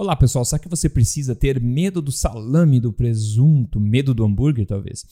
Olá 0.00 0.16
pessoal, 0.16 0.46
será 0.46 0.58
que 0.58 0.66
você 0.66 0.88
precisa 0.88 1.36
ter 1.36 1.60
medo 1.60 2.00
do 2.00 2.10
salame, 2.10 2.80
do 2.80 2.90
presunto, 2.90 3.78
medo 3.78 4.14
do 4.14 4.24
hambúrguer 4.24 4.66
talvez? 4.66 5.04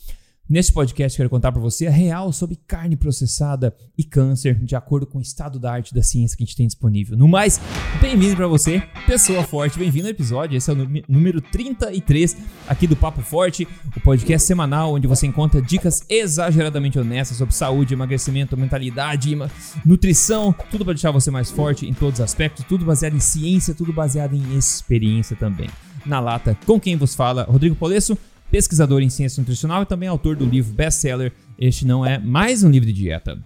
Neste 0.51 0.73
podcast 0.73 1.15
quero 1.15 1.29
contar 1.29 1.53
para 1.53 1.61
você 1.61 1.87
a 1.87 1.91
real 1.91 2.33
sobre 2.33 2.57
carne 2.57 2.97
processada 2.97 3.77
e 3.99 4.03
câncer, 4.03 4.55
de 4.65 4.75
acordo 4.75 5.07
com 5.07 5.19
o 5.19 5.21
estado 5.21 5.59
da 5.59 5.71
arte 5.71 5.93
da 5.93 6.03
ciência 6.03 6.39
que 6.39 6.43
a 6.43 6.47
gente 6.47 6.57
tem 6.57 6.67
disponível. 6.67 7.19
No 7.19 7.29
mais, 7.29 7.61
bem-vindo 8.01 8.35
para 8.35 8.47
você, 8.47 8.83
pessoa 9.07 9.43
forte, 9.43 9.79
bem-vindo 9.79 10.07
ao 10.07 10.11
episódio. 10.11 10.57
Esse 10.57 10.71
é 10.71 10.73
o 10.73 10.89
número 11.07 11.43
33 11.43 12.35
aqui 12.67 12.87
do 12.87 12.97
Papo 12.97 13.21
Forte, 13.21 13.69
o 13.95 14.01
podcast 14.01 14.47
semanal 14.47 14.95
onde 14.95 15.07
você 15.07 15.27
encontra 15.27 15.61
dicas 15.61 16.03
exageradamente 16.09 16.99
honestas 16.99 17.37
sobre 17.37 17.55
saúde, 17.55 17.93
emagrecimento, 17.93 18.57
mentalidade, 18.57 19.37
nutrição, 19.85 20.55
tudo 20.71 20.83
para 20.83 20.95
deixar 20.95 21.11
você 21.11 21.31
mais 21.31 21.51
forte 21.51 21.87
em 21.87 21.93
todos 21.93 22.21
os 22.21 22.25
aspectos, 22.25 22.65
tudo 22.65 22.87
baseado 22.87 23.15
em 23.15 23.21
ciência, 23.21 23.75
tudo 23.75 23.93
baseado 23.93 24.35
em 24.35 24.57
experiência 24.57 25.37
também. 25.37 25.69
Na 26.07 26.21
lata, 26.21 26.57
com 26.65 26.81
quem 26.81 26.97
vos 26.97 27.15
fala, 27.15 27.43
Rodrigo 27.43 27.77
Polesso 27.77 28.17
pesquisador 28.51 29.03
em 29.03 29.11
ciência 29.11 29.41
nutricional 29.41 29.83
e 29.83 29.87
também 29.87 30.09
autor 30.09 30.37
do 30.37 30.45
livro 30.45 30.73
best-seller 30.73 31.33
Este 31.59 31.87
Não 31.87 32.05
É 32.05 32.19
Mais 32.19 32.63
Um 32.63 32.71
Livro 32.71 32.87
de 32.87 32.93
Dieta. 32.93 33.39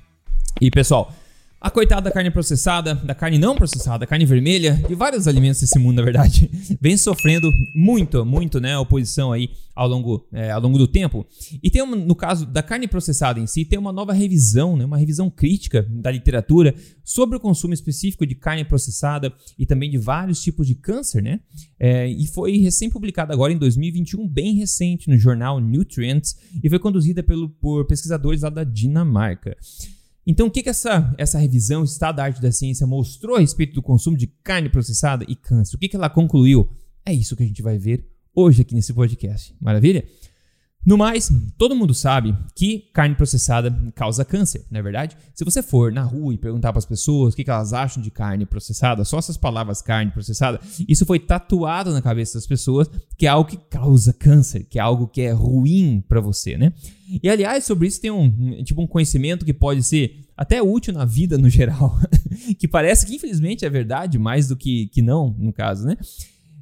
E 0.61 0.71
pessoal, 0.71 1.13
a 1.63 1.71
coitada 1.71 2.03
da 2.03 2.11
carne 2.11 2.29
processada, 2.29 2.97
da 2.97 3.15
carne 3.15 3.39
não 3.39 3.55
processada, 3.55 4.01
da 4.01 4.07
carne 4.07 4.27
vermelha 4.27 4.85
e 4.91 4.97
vários 4.97 5.29
alimentos 5.29 5.61
desse 5.61 5.79
mundo, 5.79 5.99
na 5.99 6.03
verdade, 6.03 6.51
vem 6.81 6.97
sofrendo 6.97 7.49
muito, 7.73 8.27
muito, 8.27 8.59
né, 8.59 8.77
oposição 8.77 9.31
aí 9.31 9.49
ao 9.73 9.87
longo, 9.87 10.27
é, 10.33 10.51
ao 10.51 10.61
longo 10.61 10.77
do 10.77 10.89
tempo. 10.89 11.25
E 11.63 11.71
tem, 11.71 11.81
uma, 11.81 11.95
no 11.95 12.17
caso 12.17 12.45
da 12.47 12.65
carne 12.65 12.89
processada 12.89 13.39
em 13.39 13.47
si, 13.47 13.65
tem 13.65 13.79
uma 13.79 13.93
nova 13.93 14.13
revisão, 14.13 14.77
né, 14.77 14.85
uma 14.85 14.99
revisão 14.99 15.31
crítica 15.31 15.87
da 15.89 16.11
literatura 16.11 16.75
sobre 17.05 17.37
o 17.37 17.41
consumo 17.41 17.73
específico 17.73 18.27
de 18.27 18.35
carne 18.35 18.65
processada 18.65 19.33
e 19.57 19.65
também 19.65 19.89
de 19.89 19.99
vários 19.99 20.43
tipos 20.43 20.67
de 20.67 20.75
câncer, 20.75 21.23
né? 21.23 21.39
É, 21.79 22.09
e 22.09 22.27
foi 22.27 22.57
recém-publicada 22.59 23.33
agora 23.33 23.53
em 23.53 23.59
2021, 23.59 24.27
bem 24.29 24.57
recente, 24.57 25.09
no 25.09 25.17
jornal 25.17 25.61
Nutrients, 25.61 26.37
e 26.61 26.69
foi 26.69 26.81
conduzida 26.81 27.23
pelo, 27.23 27.49
por 27.49 27.87
pesquisadores 27.87 28.43
lá 28.43 28.51
da 28.51 28.65
Dinamarca. 28.65 29.57
Então, 30.27 30.47
o 30.47 30.51
que, 30.51 30.63
que 30.63 30.69
essa, 30.69 31.13
essa 31.19 31.39
revisão 31.39 31.83
Estado 31.83 32.17
da 32.17 32.25
Arte 32.25 32.41
da 32.41 32.53
Ciência 32.53 32.87
mostrou 32.87 33.37
a 33.37 33.41
respeito 33.41 33.75
do 33.75 33.83
consumo 33.83 34.17
de 34.17 34.29
carne 34.29 34.69
processada 34.69 35.25
e 35.29 35.35
câncer? 35.35 35.77
O 35.77 35.79
que, 35.79 35.89
que 35.89 35.97
ela 35.97 36.09
concluiu? 36.09 36.71
É 37.05 37.13
isso 37.13 37.35
que 37.37 37.43
a 37.43 37.47
gente 37.47 37.63
vai 37.63 37.77
ver 37.77 38.09
hoje 38.35 38.63
aqui 38.63 38.75
nesse 38.75 38.93
podcast. 38.93 39.55
Maravilha? 39.61 40.05
No 40.85 40.99
mais, 40.99 41.31
todo 41.57 41.77
mundo 41.77 41.95
sabe 41.95 42.37
que 42.57 42.91
carne 42.93 43.15
processada 43.15 43.71
causa 43.95 44.25
câncer, 44.25 44.65
não 44.69 44.81
é 44.81 44.83
verdade? 44.83 45.17
Se 45.33 45.45
você 45.45 45.63
for 45.63 45.93
na 45.93 46.03
rua 46.03 46.35
e 46.35 46.39
perguntar 46.39 46.73
para 46.73 46.81
as 46.81 46.85
pessoas 46.85 47.33
o 47.33 47.37
que, 47.37 47.49
elas 47.49 47.73
acham 47.73 48.03
de 48.03 48.11
carne 48.11 48.45
processada, 48.45 49.05
só 49.05 49.19
essas 49.19 49.37
palavras 49.37 49.81
carne 49.81 50.11
processada, 50.11 50.61
isso 50.89 51.07
foi 51.07 51.21
tatuado 51.21 51.93
na 51.93 52.03
cabeça 52.03 52.35
das 52.35 52.49
pessoas 52.49 52.91
que 53.17 53.27
é 53.27 53.29
algo 53.29 53.49
que 53.49 53.57
causa 53.57 54.13
câncer, 54.13 54.65
que 54.65 54.77
é 54.77 54.83
algo 54.83 55.07
que 55.07 55.21
é 55.21 55.31
ruim 55.31 56.03
para 56.09 56.21
você, 56.21 56.57
né? 56.57 56.73
E 57.23 57.29
aliás, 57.29 57.65
sobre 57.65 57.87
isso 57.87 58.01
tem 58.01 58.11
um 58.11 58.65
tipo 58.65 58.83
um 58.83 58.87
conhecimento 58.87 59.45
que 59.45 59.55
pode 59.55 59.85
ser 59.85 60.27
até 60.37 60.61
útil 60.61 60.93
na 60.95 61.05
vida 61.05 61.39
no 61.39 61.49
geral, 61.49 61.97
que 62.59 62.67
parece 62.67 63.07
que 63.07 63.15
infelizmente 63.15 63.65
é 63.65 63.71
verdade 63.71 64.19
mais 64.19 64.49
do 64.49 64.57
que, 64.57 64.89
que 64.89 65.01
não, 65.01 65.33
no 65.39 65.53
caso, 65.53 65.87
né? 65.87 65.97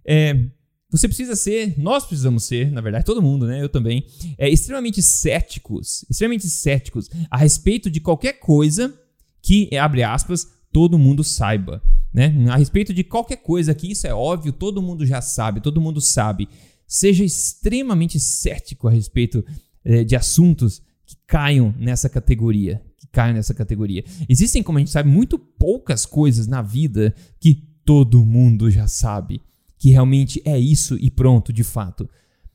É, 0.05 0.45
você 0.91 1.07
precisa 1.07 1.37
ser, 1.37 1.79
nós 1.79 2.05
precisamos 2.05 2.45
ser, 2.45 2.71
na 2.73 2.81
verdade, 2.81 3.05
todo 3.05 3.23
mundo, 3.23 3.47
né? 3.47 3.63
Eu 3.63 3.69
também, 3.69 4.05
é, 4.37 4.49
extremamente 4.49 5.01
céticos, 5.01 6.05
extremamente 6.11 6.49
céticos 6.49 7.09
a 7.31 7.37
respeito 7.37 7.89
de 7.89 8.01
qualquer 8.01 8.35
coisa 8.35 8.93
que, 9.41 9.75
abre 9.77 10.03
aspas, 10.03 10.49
todo 10.73 10.99
mundo 10.99 11.23
saiba, 11.23 11.81
né? 12.13 12.35
A 12.51 12.57
respeito 12.57 12.93
de 12.93 13.05
qualquer 13.05 13.37
coisa 13.37 13.75
que 13.75 13.91
isso 13.91 14.07
é 14.07 14.13
óbvio, 14.13 14.53
todo 14.53 14.83
mundo 14.83 15.07
já 15.07 15.21
sabe, 15.21 15.61
todo 15.61 15.81
mundo 15.81 16.01
sabe. 16.01 16.49
Seja 16.87 17.25
extremamente 17.25 18.19
cético 18.19 18.89
a 18.89 18.91
respeito 18.91 19.45
é, 19.85 20.03
de 20.03 20.17
assuntos 20.17 20.83
que 21.07 21.17
caiam 21.25 21.73
nessa 21.79 22.09
categoria, 22.09 22.83
que 22.97 23.07
caiam 23.07 23.35
nessa 23.35 23.55
categoria. 23.55 24.05
Existem, 24.29 24.61
como 24.61 24.79
a 24.79 24.81
gente 24.81 24.91
sabe, 24.91 25.09
muito 25.09 25.39
poucas 25.39 26.05
coisas 26.05 26.49
na 26.49 26.63
vida 26.63 27.15
que 27.39 27.55
todo 27.85 28.27
mundo 28.27 28.69
já 28.71 28.89
sabe 28.89 29.41
que 29.81 29.91
realmente 29.91 30.41
é 30.45 30.59
isso 30.59 30.97
e 31.01 31.11
pronto, 31.11 31.53
de 31.53 31.65
fato. 31.65 32.09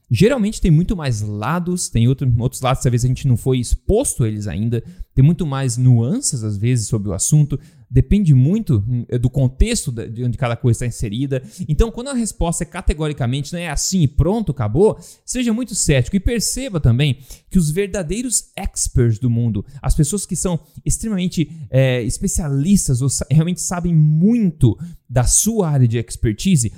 Geralmente 0.09 0.61
tem 0.61 0.69
muito 0.69 0.95
mais 0.95 1.21
lados, 1.21 1.89
tem 1.89 2.07
outro, 2.07 2.31
outros 2.37 2.61
lados 2.61 2.85
às 2.85 2.91
vezes 2.91 3.05
a 3.05 3.07
gente 3.07 3.27
não 3.27 3.35
foi 3.35 3.57
exposto 3.57 4.23
a 4.23 4.27
eles 4.27 4.47
ainda, 4.47 4.83
tem 5.15 5.25
muito 5.25 5.47
mais 5.47 5.77
nuances 5.77 6.43
às 6.43 6.55
vezes 6.55 6.87
sobre 6.87 7.09
o 7.09 7.13
assunto, 7.13 7.59
depende 7.89 8.33
muito 8.35 8.83
hum, 8.87 9.05
do 9.19 9.29
contexto 9.31 9.91
de 9.91 10.23
onde 10.23 10.37
cada 10.37 10.55
coisa 10.55 10.75
está 10.75 10.85
inserida. 10.85 11.41
Então, 11.67 11.89
quando 11.89 12.09
a 12.09 12.13
resposta 12.13 12.63
é 12.63 12.67
categoricamente 12.67 13.51
não 13.51 13.59
é 13.59 13.69
assim 13.69 14.01
e 14.01 14.07
pronto, 14.07 14.51
acabou, 14.51 14.99
seja 15.25 15.51
muito 15.51 15.73
cético 15.73 16.15
e 16.15 16.19
perceba 16.19 16.79
também 16.79 17.19
que 17.49 17.57
os 17.57 17.71
verdadeiros 17.71 18.51
experts 18.55 19.17
do 19.17 19.29
mundo, 19.29 19.65
as 19.81 19.95
pessoas 19.95 20.23
que 20.23 20.35
são 20.35 20.59
extremamente 20.85 21.49
é, 21.71 22.03
especialistas 22.03 23.01
ou 23.01 23.07
realmente 23.31 23.61
sabem 23.61 23.95
muito 23.95 24.77
da 25.09 25.23
sua 25.23 25.69
área 25.69 25.87
de 25.87 25.97
expertise, 25.97 26.71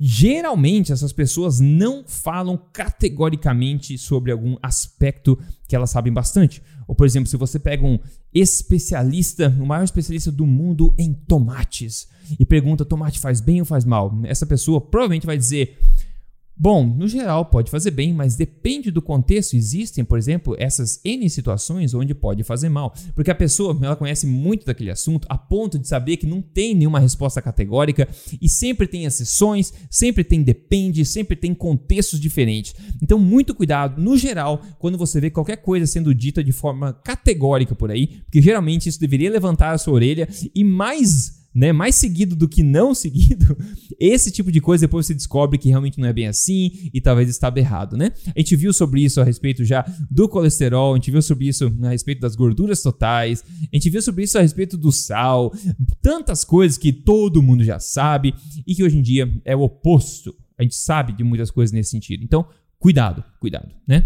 Geralmente 0.00 0.92
essas 0.92 1.12
pessoas 1.12 1.58
não 1.58 2.04
falam 2.06 2.56
categoricamente 2.72 3.98
sobre 3.98 4.30
algum 4.30 4.56
aspecto 4.62 5.36
que 5.66 5.74
elas 5.74 5.90
sabem 5.90 6.12
bastante. 6.12 6.62
Ou 6.86 6.94
por 6.94 7.04
exemplo, 7.04 7.28
se 7.28 7.36
você 7.36 7.58
pega 7.58 7.84
um 7.84 7.98
especialista, 8.32 9.48
o 9.60 9.66
maior 9.66 9.82
especialista 9.82 10.30
do 10.30 10.46
mundo 10.46 10.94
em 10.96 11.12
tomates 11.12 12.08
e 12.38 12.46
pergunta: 12.46 12.84
tomate 12.84 13.18
faz 13.18 13.40
bem 13.40 13.60
ou 13.60 13.66
faz 13.66 13.84
mal? 13.84 14.16
Essa 14.24 14.46
pessoa 14.46 14.80
provavelmente 14.80 15.26
vai 15.26 15.36
dizer: 15.36 15.78
Bom, 16.60 16.84
no 16.84 17.06
geral 17.06 17.44
pode 17.44 17.70
fazer 17.70 17.92
bem, 17.92 18.12
mas 18.12 18.34
depende 18.34 18.90
do 18.90 19.00
contexto. 19.00 19.54
Existem, 19.54 20.04
por 20.04 20.18
exemplo, 20.18 20.56
essas 20.58 21.00
N 21.04 21.30
situações 21.30 21.94
onde 21.94 22.14
pode 22.14 22.42
fazer 22.42 22.68
mal. 22.68 22.92
Porque 23.14 23.30
a 23.30 23.34
pessoa, 23.34 23.78
ela 23.80 23.94
conhece 23.94 24.26
muito 24.26 24.66
daquele 24.66 24.90
assunto 24.90 25.24
a 25.30 25.38
ponto 25.38 25.78
de 25.78 25.86
saber 25.86 26.16
que 26.16 26.26
não 26.26 26.42
tem 26.42 26.74
nenhuma 26.74 26.98
resposta 26.98 27.40
categórica 27.40 28.08
e 28.42 28.48
sempre 28.48 28.88
tem 28.88 29.04
exceções, 29.04 29.72
sempre 29.88 30.24
tem 30.24 30.42
depende, 30.42 31.04
sempre 31.04 31.36
tem 31.36 31.54
contextos 31.54 32.18
diferentes. 32.18 32.74
Então, 33.00 33.20
muito 33.20 33.54
cuidado, 33.54 34.02
no 34.02 34.16
geral, 34.16 34.60
quando 34.80 34.98
você 34.98 35.20
vê 35.20 35.30
qualquer 35.30 35.58
coisa 35.58 35.86
sendo 35.86 36.12
dita 36.12 36.42
de 36.42 36.50
forma 36.50 36.92
categórica 36.92 37.76
por 37.76 37.92
aí, 37.92 38.06
porque 38.24 38.42
geralmente 38.42 38.88
isso 38.88 38.98
deveria 38.98 39.30
levantar 39.30 39.72
a 39.72 39.78
sua 39.78 39.94
orelha 39.94 40.28
e 40.52 40.64
mais 40.64 41.38
né, 41.58 41.72
mais 41.72 41.96
seguido 41.96 42.36
do 42.36 42.48
que 42.48 42.62
não 42.62 42.94
seguido, 42.94 43.56
esse 43.98 44.30
tipo 44.30 44.52
de 44.52 44.60
coisa 44.60 44.86
depois 44.86 45.06
você 45.06 45.14
descobre 45.14 45.58
que 45.58 45.68
realmente 45.68 45.98
não 45.98 46.06
é 46.06 46.12
bem 46.12 46.28
assim 46.28 46.88
e 46.94 47.00
talvez 47.00 47.28
estava 47.28 47.58
errado, 47.58 47.96
né? 47.96 48.12
A 48.34 48.38
gente 48.38 48.54
viu 48.54 48.72
sobre 48.72 49.02
isso 49.02 49.20
a 49.20 49.24
respeito 49.24 49.64
já 49.64 49.84
do 50.08 50.28
colesterol, 50.28 50.92
a 50.92 50.96
gente 50.96 51.10
viu 51.10 51.20
sobre 51.20 51.48
isso 51.48 51.66
a 51.82 51.88
respeito 51.88 52.20
das 52.20 52.36
gorduras 52.36 52.80
totais, 52.80 53.44
a 53.72 53.76
gente 53.76 53.90
viu 53.90 54.00
sobre 54.00 54.22
isso 54.22 54.38
a 54.38 54.40
respeito 54.40 54.76
do 54.76 54.92
sal, 54.92 55.52
tantas 56.00 56.44
coisas 56.44 56.78
que 56.78 56.92
todo 56.92 57.42
mundo 57.42 57.64
já 57.64 57.80
sabe 57.80 58.32
e 58.64 58.72
que 58.72 58.84
hoje 58.84 58.96
em 58.96 59.02
dia 59.02 59.28
é 59.44 59.56
o 59.56 59.62
oposto. 59.62 60.32
A 60.56 60.62
gente 60.62 60.76
sabe 60.76 61.12
de 61.12 61.24
muitas 61.24 61.50
coisas 61.50 61.72
nesse 61.72 61.90
sentido. 61.90 62.22
Então, 62.22 62.46
cuidado, 62.78 63.24
cuidado, 63.40 63.68
né? 63.86 64.04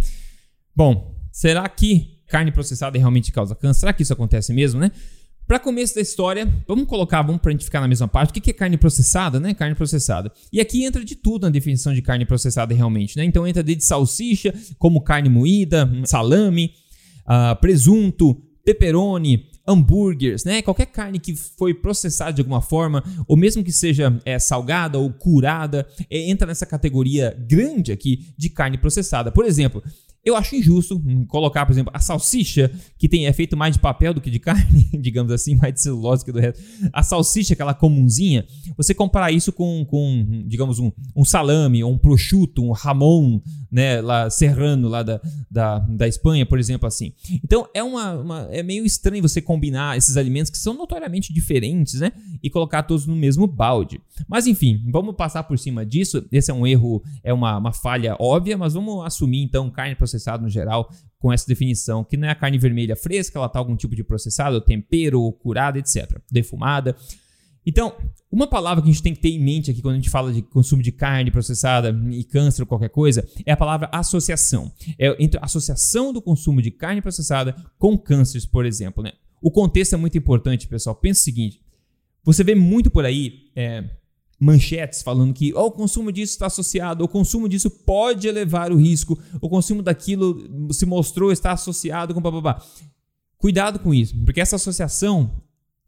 Bom, 0.74 1.14
será 1.30 1.68
que 1.68 2.22
carne 2.28 2.50
processada 2.50 2.96
realmente 2.96 3.30
causa 3.30 3.54
câncer? 3.54 3.80
Será 3.80 3.92
que 3.92 4.02
isso 4.02 4.12
acontece 4.12 4.54
mesmo, 4.54 4.80
né? 4.80 4.90
Para 5.52 5.58
começo 5.58 5.94
da 5.94 6.00
história, 6.00 6.50
vamos 6.66 6.86
colocar, 6.86 7.20
vamos 7.20 7.42
para 7.42 7.50
a 7.50 7.52
gente 7.52 7.66
ficar 7.66 7.82
na 7.82 7.86
mesma 7.86 8.08
parte. 8.08 8.30
O 8.30 8.32
que 8.32 8.48
é 8.50 8.54
carne 8.54 8.78
processada, 8.78 9.38
né? 9.38 9.52
Carne 9.52 9.74
processada. 9.74 10.32
E 10.50 10.58
aqui 10.58 10.82
entra 10.82 11.04
de 11.04 11.14
tudo 11.14 11.42
na 11.42 11.50
definição 11.50 11.92
de 11.92 12.00
carne 12.00 12.24
processada 12.24 12.74
realmente, 12.74 13.18
né? 13.18 13.24
Então 13.26 13.46
entra 13.46 13.62
desde 13.62 13.84
salsicha, 13.84 14.54
como 14.78 15.02
carne 15.02 15.28
moída, 15.28 15.86
salame, 16.06 16.72
uh, 17.26 17.54
presunto, 17.60 18.34
pepperoni, 18.64 19.44
hambúrgueres, 19.68 20.42
né? 20.42 20.62
Qualquer 20.62 20.86
carne 20.86 21.18
que 21.18 21.36
foi 21.36 21.74
processada 21.74 22.32
de 22.32 22.40
alguma 22.40 22.62
forma, 22.62 23.04
ou 23.28 23.36
mesmo 23.36 23.62
que 23.62 23.72
seja 23.72 24.18
é, 24.24 24.38
salgada 24.38 24.98
ou 24.98 25.12
curada, 25.12 25.86
é, 26.08 26.30
entra 26.30 26.46
nessa 26.46 26.64
categoria 26.64 27.36
grande 27.46 27.92
aqui 27.92 28.32
de 28.38 28.48
carne 28.48 28.78
processada. 28.78 29.30
Por 29.30 29.44
exemplo, 29.44 29.82
eu 30.24 30.36
acho 30.36 30.54
injusto 30.54 31.02
colocar, 31.26 31.66
por 31.66 31.72
exemplo, 31.72 31.92
a 31.94 31.98
salsicha, 31.98 32.70
que 32.96 33.08
tem, 33.08 33.26
é 33.26 33.32
feito 33.32 33.56
mais 33.56 33.74
de 33.74 33.80
papel 33.80 34.14
do 34.14 34.20
que 34.20 34.30
de 34.30 34.38
carne, 34.38 34.88
digamos 35.00 35.32
assim, 35.32 35.56
mais 35.56 35.74
de 35.74 35.80
celulose 35.80 36.24
que 36.24 36.30
do 36.30 36.38
resto. 36.38 36.62
A 36.92 37.02
salsicha, 37.02 37.54
aquela 37.54 37.74
comunzinha, 37.74 38.46
você 38.76 38.94
comparar 38.94 39.32
isso 39.32 39.52
com, 39.52 39.84
com 39.84 40.44
digamos, 40.46 40.78
um, 40.78 40.92
um 41.16 41.24
salame, 41.24 41.82
ou 41.82 41.92
um 41.92 41.98
prosciutto, 41.98 42.62
um 42.62 42.70
ramon, 42.70 43.40
né, 43.72 44.00
lá, 44.00 44.28
serrano, 44.28 44.88
lá 44.88 45.02
da, 45.02 45.20
da, 45.50 45.78
da 45.78 46.06
Espanha, 46.06 46.44
por 46.44 46.58
exemplo, 46.58 46.86
assim. 46.86 47.12
Então, 47.42 47.66
é, 47.74 47.82
uma, 47.82 48.12
uma, 48.12 48.48
é 48.50 48.62
meio 48.62 48.84
estranho 48.84 49.22
você 49.22 49.40
combinar 49.40 49.96
esses 49.96 50.16
alimentos 50.16 50.50
que 50.50 50.58
são 50.58 50.74
notoriamente 50.74 51.32
diferentes, 51.32 52.00
né, 52.00 52.12
e 52.42 52.50
colocar 52.50 52.82
todos 52.84 53.06
no 53.06 53.16
mesmo 53.16 53.46
balde. 53.46 54.00
Mas, 54.28 54.46
enfim, 54.46 54.84
vamos 54.90 55.16
passar 55.16 55.42
por 55.44 55.58
cima 55.58 55.86
disso. 55.86 56.24
Esse 56.30 56.50
é 56.50 56.54
um 56.54 56.66
erro, 56.66 57.02
é 57.24 57.32
uma, 57.32 57.56
uma 57.56 57.72
falha 57.72 58.14
óbvia, 58.20 58.58
mas 58.58 58.74
vamos 58.74 59.04
assumir, 59.04 59.42
então, 59.42 59.70
carne 59.70 59.94
para 59.94 60.02
processado 60.02 60.42
no 60.42 60.50
geral 60.50 60.90
com 61.18 61.32
essa 61.32 61.46
definição, 61.46 62.02
que 62.02 62.16
não 62.16 62.26
é 62.26 62.32
a 62.32 62.34
carne 62.34 62.58
vermelha 62.58 62.96
fresca, 62.96 63.38
ela 63.38 63.46
está 63.46 63.58
algum 63.58 63.76
tipo 63.76 63.94
de 63.94 64.02
processado, 64.02 64.60
tempero, 64.60 65.30
curada, 65.34 65.78
etc. 65.78 66.20
Defumada. 66.30 66.96
Então, 67.64 67.94
uma 68.30 68.46
palavra 68.46 68.82
que 68.82 68.88
a 68.88 68.92
gente 68.92 69.02
tem 69.02 69.14
que 69.14 69.20
ter 69.20 69.30
em 69.30 69.38
mente 69.38 69.70
aqui 69.70 69.80
quando 69.80 69.94
a 69.94 69.98
gente 69.98 70.10
fala 70.10 70.32
de 70.32 70.42
consumo 70.42 70.82
de 70.82 70.90
carne 70.90 71.30
processada 71.30 71.96
e 72.10 72.24
câncer 72.24 72.62
ou 72.62 72.66
qualquer 72.66 72.88
coisa 72.88 73.26
é 73.46 73.52
a 73.52 73.56
palavra 73.56 73.88
associação. 73.92 74.72
É 74.98 75.16
entre 75.22 75.38
a 75.38 75.44
associação 75.44 76.12
do 76.12 76.20
consumo 76.20 76.60
de 76.60 76.70
carne 76.70 77.00
processada 77.00 77.54
com 77.78 77.96
cânceres, 77.96 78.44
por 78.44 78.66
exemplo. 78.66 79.02
Né? 79.02 79.12
O 79.40 79.50
contexto 79.50 79.94
é 79.94 79.96
muito 79.96 80.18
importante, 80.18 80.66
pessoal. 80.66 80.96
Pensa 80.96 81.20
o 81.20 81.24
seguinte: 81.24 81.60
você 82.24 82.42
vê 82.42 82.54
muito 82.54 82.90
por 82.90 83.04
aí 83.04 83.50
é, 83.54 83.84
manchetes 84.40 85.02
falando 85.02 85.32
que 85.32 85.54
oh, 85.54 85.66
o 85.66 85.70
consumo 85.70 86.10
disso 86.10 86.32
está 86.32 86.46
associado, 86.46 87.04
o 87.04 87.08
consumo 87.08 87.48
disso 87.48 87.70
pode 87.70 88.26
elevar 88.26 88.72
o 88.72 88.76
risco, 88.76 89.16
o 89.40 89.48
consumo 89.48 89.82
daquilo 89.82 90.72
se 90.72 90.84
mostrou 90.84 91.30
estar 91.30 91.52
associado 91.52 92.12
com 92.12 92.20
babá. 92.20 92.60
Cuidado 93.38 93.78
com 93.78 93.94
isso, 93.94 94.16
porque 94.24 94.40
essa 94.40 94.56
associação 94.56 95.30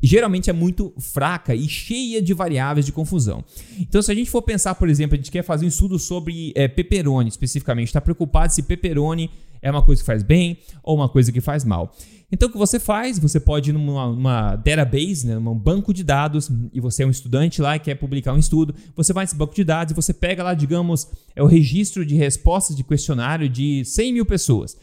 geralmente 0.07 0.51
é 0.51 0.53
muito 0.53 0.93
fraca 0.99 1.55
e 1.55 1.69
cheia 1.69 2.21
de 2.21 2.35
variáveis 2.35 2.87
de 2.87 2.93
confusão. 2.93 3.45
Então, 3.79 4.03
se 4.03 4.11
a 4.11 4.15
gente 4.15 4.31
for 4.31 4.43
pensar, 4.43 4.75
por 4.75 4.89
exemplo, 4.89 5.15
a 5.15 5.17
gente 5.17 5.31
quer 5.31 5.43
fazer 5.43 5.65
um 5.65 5.69
estudo 5.69 5.99
sobre 5.99 6.53
é, 6.55 6.69
pepperoni 6.69 7.29
especificamente, 7.29 7.89
está 7.89 8.01
preocupado 8.01 8.53
se 8.53 8.63
pepperoni 8.63 9.31
é 9.65 9.71
uma 9.71 9.83
coisa 9.83 10.03
que 10.03 10.07
faz 10.07 10.23
bem 10.23 10.59
ou 10.83 10.95
uma 10.95 11.09
coisa 11.09 11.33
que 11.33 11.41
faz 11.41 11.65
mal. 11.65 11.91
Então, 12.31 12.49
o 12.49 12.53
que 12.53 12.59
você 12.59 12.79
faz? 12.79 13.19
Você 13.19 13.41
pode 13.41 13.71
ir 13.71 13.73
numa, 13.73 14.09
numa 14.09 14.57
database, 14.57 15.27
né, 15.27 15.39
num 15.39 15.55
banco 15.55 15.95
de 15.95 16.05
dados, 16.05 16.51
e 16.73 16.81
você 16.81 17.03
é 17.03 17.07
um 17.07 17.11
estudante 17.11 17.63
lá 17.63 17.77
e 17.77 17.79
quer 17.79 17.95
publicar 17.95 18.35
um 18.35 18.39
estudo. 18.39 18.75
Você 18.95 19.13
vai 19.15 19.25
nesse 19.25 19.37
banco 19.37 19.55
de 19.55 19.65
dados 19.65 19.93
e 19.93 19.95
você 19.95 20.13
pega 20.13 20.43
lá, 20.43 20.53
digamos, 20.53 21.09
é 21.35 21.43
o 21.43 21.47
registro 21.47 22.05
de 22.05 22.15
respostas 22.15 22.77
de 22.77 22.85
questionário 22.85 23.49
de 23.49 23.85
100 23.87 24.13
mil 24.13 24.27
pessoas. 24.27 24.77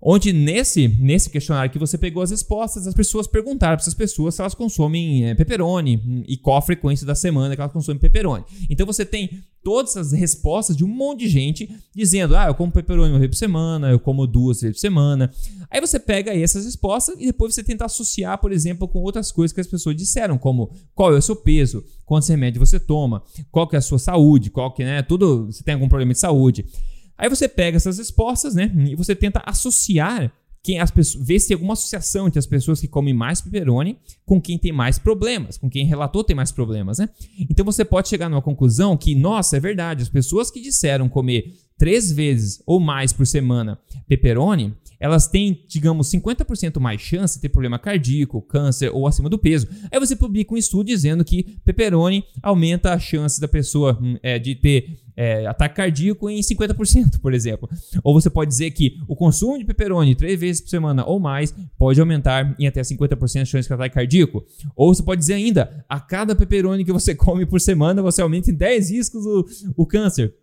Onde 0.00 0.32
nesse, 0.32 0.88
nesse 0.88 1.30
questionário 1.30 1.70
que 1.70 1.78
você 1.78 1.96
pegou 1.96 2.22
as 2.22 2.30
respostas, 2.30 2.86
as 2.86 2.94
pessoas 2.94 3.26
perguntaram 3.26 3.76
para 3.76 3.82
essas 3.82 3.94
pessoas 3.94 4.34
se 4.34 4.40
elas 4.40 4.54
consomem 4.54 5.24
é, 5.24 5.34
pepperoni 5.34 6.24
e 6.28 6.36
qual 6.36 6.58
a 6.58 6.62
frequência 6.62 7.06
da 7.06 7.14
semana 7.14 7.54
que 7.54 7.60
elas 7.60 7.72
consomem 7.72 7.98
pepperoni. 7.98 8.44
Então 8.68 8.84
você 8.84 9.04
tem 9.04 9.42
todas 9.64 9.96
as 9.96 10.12
respostas 10.12 10.76
de 10.76 10.84
um 10.84 10.88
monte 10.88 11.20
de 11.20 11.28
gente 11.28 11.68
dizendo: 11.94 12.36
ah, 12.36 12.46
eu 12.46 12.54
como 12.54 12.70
pepperoni 12.70 13.10
uma 13.10 13.18
vez 13.18 13.30
por 13.30 13.36
semana, 13.36 13.90
eu 13.90 13.98
como 13.98 14.26
duas 14.26 14.60
vezes 14.60 14.76
por 14.76 14.80
semana. 14.80 15.28
Aí 15.70 15.80
você 15.80 15.98
pega 15.98 16.32
essas 16.32 16.64
respostas 16.64 17.16
e 17.18 17.26
depois 17.26 17.54
você 17.54 17.64
tenta 17.64 17.84
associar, 17.84 18.38
por 18.38 18.52
exemplo, 18.52 18.86
com 18.86 19.00
outras 19.00 19.32
coisas 19.32 19.52
que 19.52 19.60
as 19.60 19.66
pessoas 19.66 19.96
disseram, 19.96 20.38
como 20.38 20.70
qual 20.94 21.12
é 21.14 21.18
o 21.18 21.22
seu 21.22 21.34
peso, 21.34 21.82
quantos 22.04 22.28
remédios 22.28 22.70
você 22.70 22.78
toma, 22.78 23.22
qual 23.50 23.66
que 23.66 23.74
é 23.74 23.78
a 23.78 23.82
sua 23.82 23.98
saúde, 23.98 24.50
qual 24.50 24.72
que, 24.72 24.84
né, 24.84 25.02
tudo, 25.02 25.46
você 25.46 25.64
tem 25.64 25.74
algum 25.74 25.88
problema 25.88 26.12
de 26.12 26.20
saúde. 26.20 26.64
Aí 27.18 27.28
você 27.28 27.48
pega 27.48 27.76
essas 27.76 27.98
respostas, 27.98 28.54
né? 28.54 28.70
E 28.88 28.94
você 28.94 29.14
tenta 29.14 29.42
associar 29.44 30.32
quem 30.66 30.80
as 30.80 30.90
pessoas, 30.90 31.24
ver 31.24 31.38
se 31.38 31.46
tem 31.46 31.54
alguma 31.54 31.74
associação 31.74 32.26
entre 32.26 32.40
as 32.40 32.46
pessoas 32.46 32.80
que 32.80 32.88
comem 32.88 33.14
mais 33.14 33.40
pepperoni 33.40 33.98
com 34.24 34.40
quem 34.40 34.58
tem 34.58 34.72
mais 34.72 34.98
problemas, 34.98 35.56
com 35.56 35.70
quem 35.70 35.86
relatou 35.86 36.24
ter 36.24 36.34
mais 36.34 36.50
problemas, 36.50 36.98
né? 36.98 37.08
Então 37.48 37.64
você 37.64 37.84
pode 37.84 38.08
chegar 38.08 38.28
numa 38.28 38.42
conclusão 38.42 38.96
que, 38.96 39.14
nossa, 39.14 39.56
é 39.56 39.60
verdade, 39.60 40.02
as 40.02 40.08
pessoas 40.08 40.50
que 40.50 40.60
disseram 40.60 41.08
comer 41.08 41.54
três 41.78 42.10
vezes 42.10 42.60
ou 42.66 42.80
mais 42.80 43.12
por 43.12 43.24
semana 43.26 43.78
pepperoni, 44.08 44.74
elas 44.98 45.28
têm, 45.28 45.64
digamos, 45.68 46.10
50% 46.10 46.80
mais 46.80 47.00
chance 47.00 47.36
de 47.36 47.42
ter 47.42 47.48
problema 47.48 47.78
cardíaco, 47.78 48.42
câncer 48.42 48.90
ou 48.92 49.06
acima 49.06 49.28
do 49.28 49.38
peso. 49.38 49.68
Aí 49.92 50.00
você 50.00 50.16
publica 50.16 50.52
um 50.52 50.56
estudo 50.56 50.86
dizendo 50.86 51.24
que 51.24 51.44
pepperoni 51.64 52.24
aumenta 52.42 52.92
a 52.92 52.98
chance 52.98 53.40
da 53.40 53.46
pessoa 53.46 53.96
hum, 54.02 54.16
é, 54.20 54.36
de 54.38 54.56
ter 54.56 54.98
é, 55.16 55.46
ataque 55.46 55.76
cardíaco 55.76 56.28
em 56.28 56.40
50%, 56.40 57.20
por 57.20 57.32
exemplo. 57.32 57.68
Ou 58.04 58.12
você 58.12 58.28
pode 58.28 58.50
dizer 58.50 58.70
que 58.72 58.98
o 59.08 59.16
consumo 59.16 59.58
de 59.58 59.64
pepperoni 59.64 60.14
três 60.14 60.38
vezes 60.38 60.60
por 60.60 60.68
semana 60.68 61.04
ou 61.06 61.18
mais 61.18 61.54
pode 61.78 61.98
aumentar 61.98 62.54
em 62.58 62.66
até 62.66 62.82
50% 62.82 63.42
a 63.42 63.44
chance 63.44 63.66
de 63.66 63.74
ataque 63.74 63.94
cardíaco. 63.94 64.44
Ou 64.76 64.94
você 64.94 65.02
pode 65.02 65.20
dizer 65.20 65.34
ainda, 65.34 65.84
a 65.88 65.98
cada 65.98 66.36
pepperoni 66.36 66.84
que 66.84 66.92
você 66.92 67.14
come 67.16 67.46
por 67.46 67.60
semana, 67.60 68.02
você 68.02 68.20
aumenta 68.20 68.50
em 68.50 68.54
10 68.54 68.90
riscos 68.90 69.24
o, 69.24 69.46
o 69.76 69.86
câncer. 69.86 70.34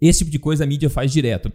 Esse 0.00 0.20
tipo 0.20 0.30
de 0.30 0.38
coisa 0.38 0.64
a 0.64 0.66
mídia 0.66 0.88
faz 0.88 1.10
direto. 1.12 1.50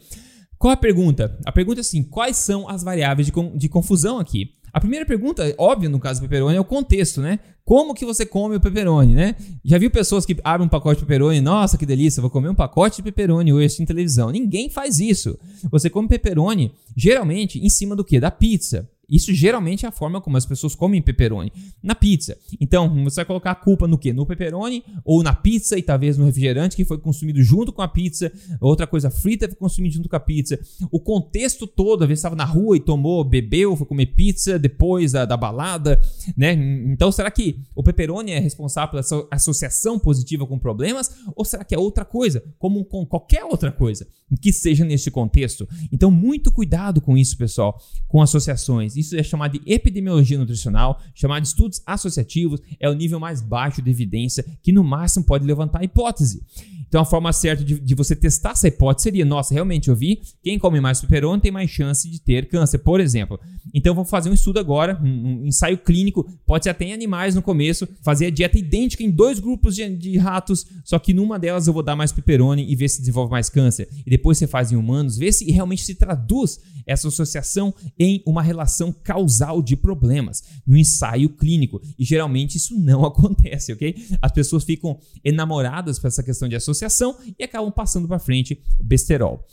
Qual 0.60 0.74
a 0.74 0.78
pergunta? 0.78 1.40
A 1.46 1.54
pergunta 1.54 1.80
é 1.80 1.82
assim: 1.82 2.04
quais 2.04 2.36
são 2.36 2.68
as 2.68 2.84
variáveis 2.84 3.26
de, 3.26 3.58
de 3.58 3.70
confusão 3.70 4.20
aqui? 4.20 4.52
A 4.74 4.80
primeira 4.80 5.06
pergunta, 5.06 5.52
óbvia 5.58 5.90
no 5.90 6.00
caso 6.00 6.20
do 6.20 6.24
pepperoni, 6.24 6.58
é 6.58 6.60
o 6.60 6.66
contexto, 6.66 7.22
né? 7.22 7.40
Como 7.66 7.96
que 7.96 8.06
você 8.06 8.26
come 8.26 8.58
o 8.58 8.60
pepperoni, 8.60 9.16
né? 9.16 9.36
Já 9.64 9.78
viu 9.78 9.90
pessoas 9.90 10.26
que 10.26 10.38
abrem 10.44 10.68
um 10.68 10.70
pacote 10.70 11.00
de 11.00 11.06
pepperoni, 11.06 11.42
nossa, 11.42 11.78
que 11.78 11.86
delícia, 11.86 12.22
vou 12.22 12.30
comer 12.30 12.50
um 12.50 12.56
pacote 12.56 12.98
de 12.98 13.04
pepperoni 13.04 13.52
hoje 13.54 13.82
em 13.82 13.86
televisão. 13.86 14.30
Ninguém 14.30 14.70
faz 14.70 15.00
isso. 15.00 15.40
Você 15.72 15.90
come 15.90 16.08
pepperoni, 16.08 16.72
geralmente, 16.96 17.58
em 17.58 17.70
cima 17.70 17.96
do 17.96 18.04
quê? 18.04 18.20
Da 18.20 18.30
pizza. 18.30 18.88
Isso 19.10 19.34
geralmente 19.34 19.86
é 19.86 19.90
a 19.90 19.92
forma 19.92 20.22
como 20.22 20.38
as 20.38 20.46
pessoas 20.46 20.76
comem 20.76 21.02
pepperoni. 21.02 21.52
Na 21.82 21.96
pizza. 21.96 22.38
Então, 22.60 23.04
você 23.04 23.18
vai 23.18 23.26
colocar 23.26 23.52
a 23.52 23.56
culpa 23.56 23.88
no 23.88 23.98
quê? 23.98 24.14
No 24.14 24.26
pepperoni 24.26 24.84
ou 25.04 25.24
na 25.24 25.34
pizza 25.34 25.78
e 25.78 25.82
talvez 25.82 26.18
no 26.18 26.26
refrigerante 26.26 26.76
que 26.76 26.86
foi 26.86 26.98
consumido 26.98 27.42
junto 27.42 27.72
com 27.72 27.82
a 27.82 27.88
pizza, 27.88 28.32
outra 28.60 28.86
coisa 28.86 29.10
frita 29.10 29.48
foi 29.48 29.56
consumida 29.56 29.96
junto 29.96 30.10
com 30.10 30.16
a 30.16 30.20
pizza. 30.20 30.60
O 30.92 31.00
contexto 31.00 31.66
todo, 31.66 32.04
às 32.04 32.08
vezes 32.08 32.20
estava 32.20 32.36
na 32.36 32.46
rua 32.46 32.78
e 32.78 32.80
tomou, 32.80 33.24
bebeu, 33.24 33.76
foi 33.76 33.88
comer 33.88 34.08
pizza 34.08 34.60
depois 34.60 35.12
da, 35.12 35.26
da 35.26 35.38
balada, 35.38 36.00
né? 36.36 36.54
Então, 36.54 37.12
será 37.12 37.32
que 37.32 37.60
o 37.76 37.84
pepperoni 37.84 38.32
é 38.32 38.40
responsável 38.40 39.02
pela 39.02 39.28
associação 39.32 39.98
positiva 39.98 40.46
com 40.46 40.60
problemas 40.60 41.10
ou 41.36 41.46
será 41.46 41.64
que 41.64 41.74
é 41.74 41.80
outra 41.80 42.06
coisa, 42.06 42.44
como 42.58 42.84
com 42.86 43.06
qualquer 43.06 43.44
outra 43.44 43.72
coisa 43.72 44.08
que 44.42 44.52
seja 44.52 44.86
nesse 44.86 45.10
contexto? 45.10 45.68
Então, 45.92 46.12
muito 46.12 46.52
cuidado 46.52 47.02
com 47.02 47.18
isso, 47.18 47.38
pessoal, 47.38 47.80
com 48.08 48.22
associações. 48.22 48.96
Isso 49.00 49.16
é 49.16 49.24
chamado 49.24 49.58
de 49.58 49.62
epidemiologia 49.72 50.38
nutricional, 50.38 51.02
chamado 51.14 51.44
de 51.44 51.48
estudos 51.50 51.82
associativos, 51.86 52.62
é 52.80 52.90
o 52.90 52.94
nível 52.94 53.20
mais 53.20 53.42
baixo 53.42 53.82
de 53.82 53.90
evidência 53.90 54.46
que 54.62 54.72
no 54.72 54.84
máximo 54.84 55.26
pode 55.26 55.46
levantar 55.46 55.80
a 55.80 55.84
hipótese. 55.84 56.44
Então 56.90 57.02
a 57.02 57.06
forma 57.06 57.32
certa 57.32 57.64
de, 57.64 57.80
de, 57.80 57.94
você 57.94 58.16
testar 58.16 58.52
essa 58.52 58.68
hipótese 58.68 59.04
seria, 59.04 59.24
nossa, 59.24 59.54
realmente 59.54 59.90
eu 59.90 59.96
vi, 59.96 60.22
quem 60.42 60.58
come 60.58 60.82
mais 60.82 61.00
pepperoni 61.00 61.40
tem 61.40 61.52
mais 61.52 61.70
chance 61.70 62.10
de 62.10 62.20
ter 62.20 62.50
câncer, 62.50 62.80
por 62.80 63.00
exemplo. 63.00 63.40
Então 63.72 63.94
vou 63.94 64.04
fazer 64.04 64.32
um 64.32 64.34
estudo 64.34 64.60
agora, 64.60 65.00
um, 65.02 65.08
um, 65.08 65.46
ensaio 65.46 65.78
clínico, 65.78 66.28
pode 66.48 66.64
ser 66.64 66.72
até 66.72 66.86
em 66.86 66.94
animais 66.94 67.36
no 67.36 67.44
começo, 67.44 67.88
fazer 68.02 68.26
a 68.26 68.30
dieta 68.32 68.58
idêntica 68.58 69.04
em 69.04 69.12
dois 69.12 69.40
grupos 69.40 69.76
de, 69.76 69.88
de 69.96 70.18
ratos, 70.18 70.66
só 70.84 70.98
que 70.98 71.14
numa 71.14 71.38
delas 71.38 71.68
eu 71.68 71.74
vou 71.74 71.84
dar 71.84 71.96
mais 71.96 72.12
pepperoni 72.12 72.68
e 72.68 72.76
ver 72.76 72.90
se 72.90 73.00
desenvolve 73.00 73.30
mais 73.32 73.50
câncer. 73.52 73.88
E 74.04 74.10
depois 74.10 74.40
você 74.40 74.48
faz 74.48 74.72
em 74.72 74.76
humanos, 74.76 75.16
ver 75.16 75.32
se 75.32 75.50
realmente 75.52 75.84
se 75.84 75.94
traduz 75.94 76.60
essa 76.88 77.08
associação 77.08 77.74
em 78.00 78.24
uma 78.26 78.42
relação 78.42 78.89
causal 78.92 79.62
de 79.62 79.76
problemas 79.76 80.44
no 80.66 80.78
ensaio 80.78 81.30
clínico. 81.30 81.82
E 81.98 82.04
geralmente 82.04 82.56
isso 82.56 82.78
não 82.80 83.04
acontece, 83.06 83.74
ok? 83.74 83.96
As 84.22 84.32
pessoas 84.32 84.64
ficam 84.64 85.00
enamoradas 85.24 86.00
por 86.00 86.08
essa 86.08 86.24
questão 86.24 86.48
de 86.48 86.56
associação 86.56 87.16
e 87.38 87.44
acabam 87.44 87.72
passando 87.72 88.08
para 88.08 88.20
frente 88.20 88.62
besterol. 88.82 89.46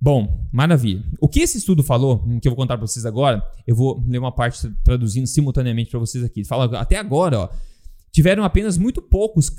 Bom, 0.00 0.48
maravilha. 0.50 1.04
O 1.20 1.28
que 1.28 1.40
esse 1.40 1.58
estudo 1.58 1.82
falou, 1.82 2.24
que 2.40 2.48
eu 2.48 2.52
vou 2.52 2.56
contar 2.56 2.78
para 2.78 2.86
vocês 2.86 3.04
agora, 3.04 3.42
eu 3.66 3.76
vou 3.76 4.02
ler 4.08 4.18
uma 4.18 4.32
parte 4.32 4.70
traduzindo 4.82 5.26
simultaneamente 5.26 5.90
para 5.90 6.00
vocês 6.00 6.24
aqui. 6.24 6.42
Fala 6.42 6.64
até 6.78 6.96
agora, 6.96 7.40
ó 7.40 7.48
tiveram 8.12 8.44
apenas 8.44 8.76
muito 8.76 9.00
poucos 9.00 9.50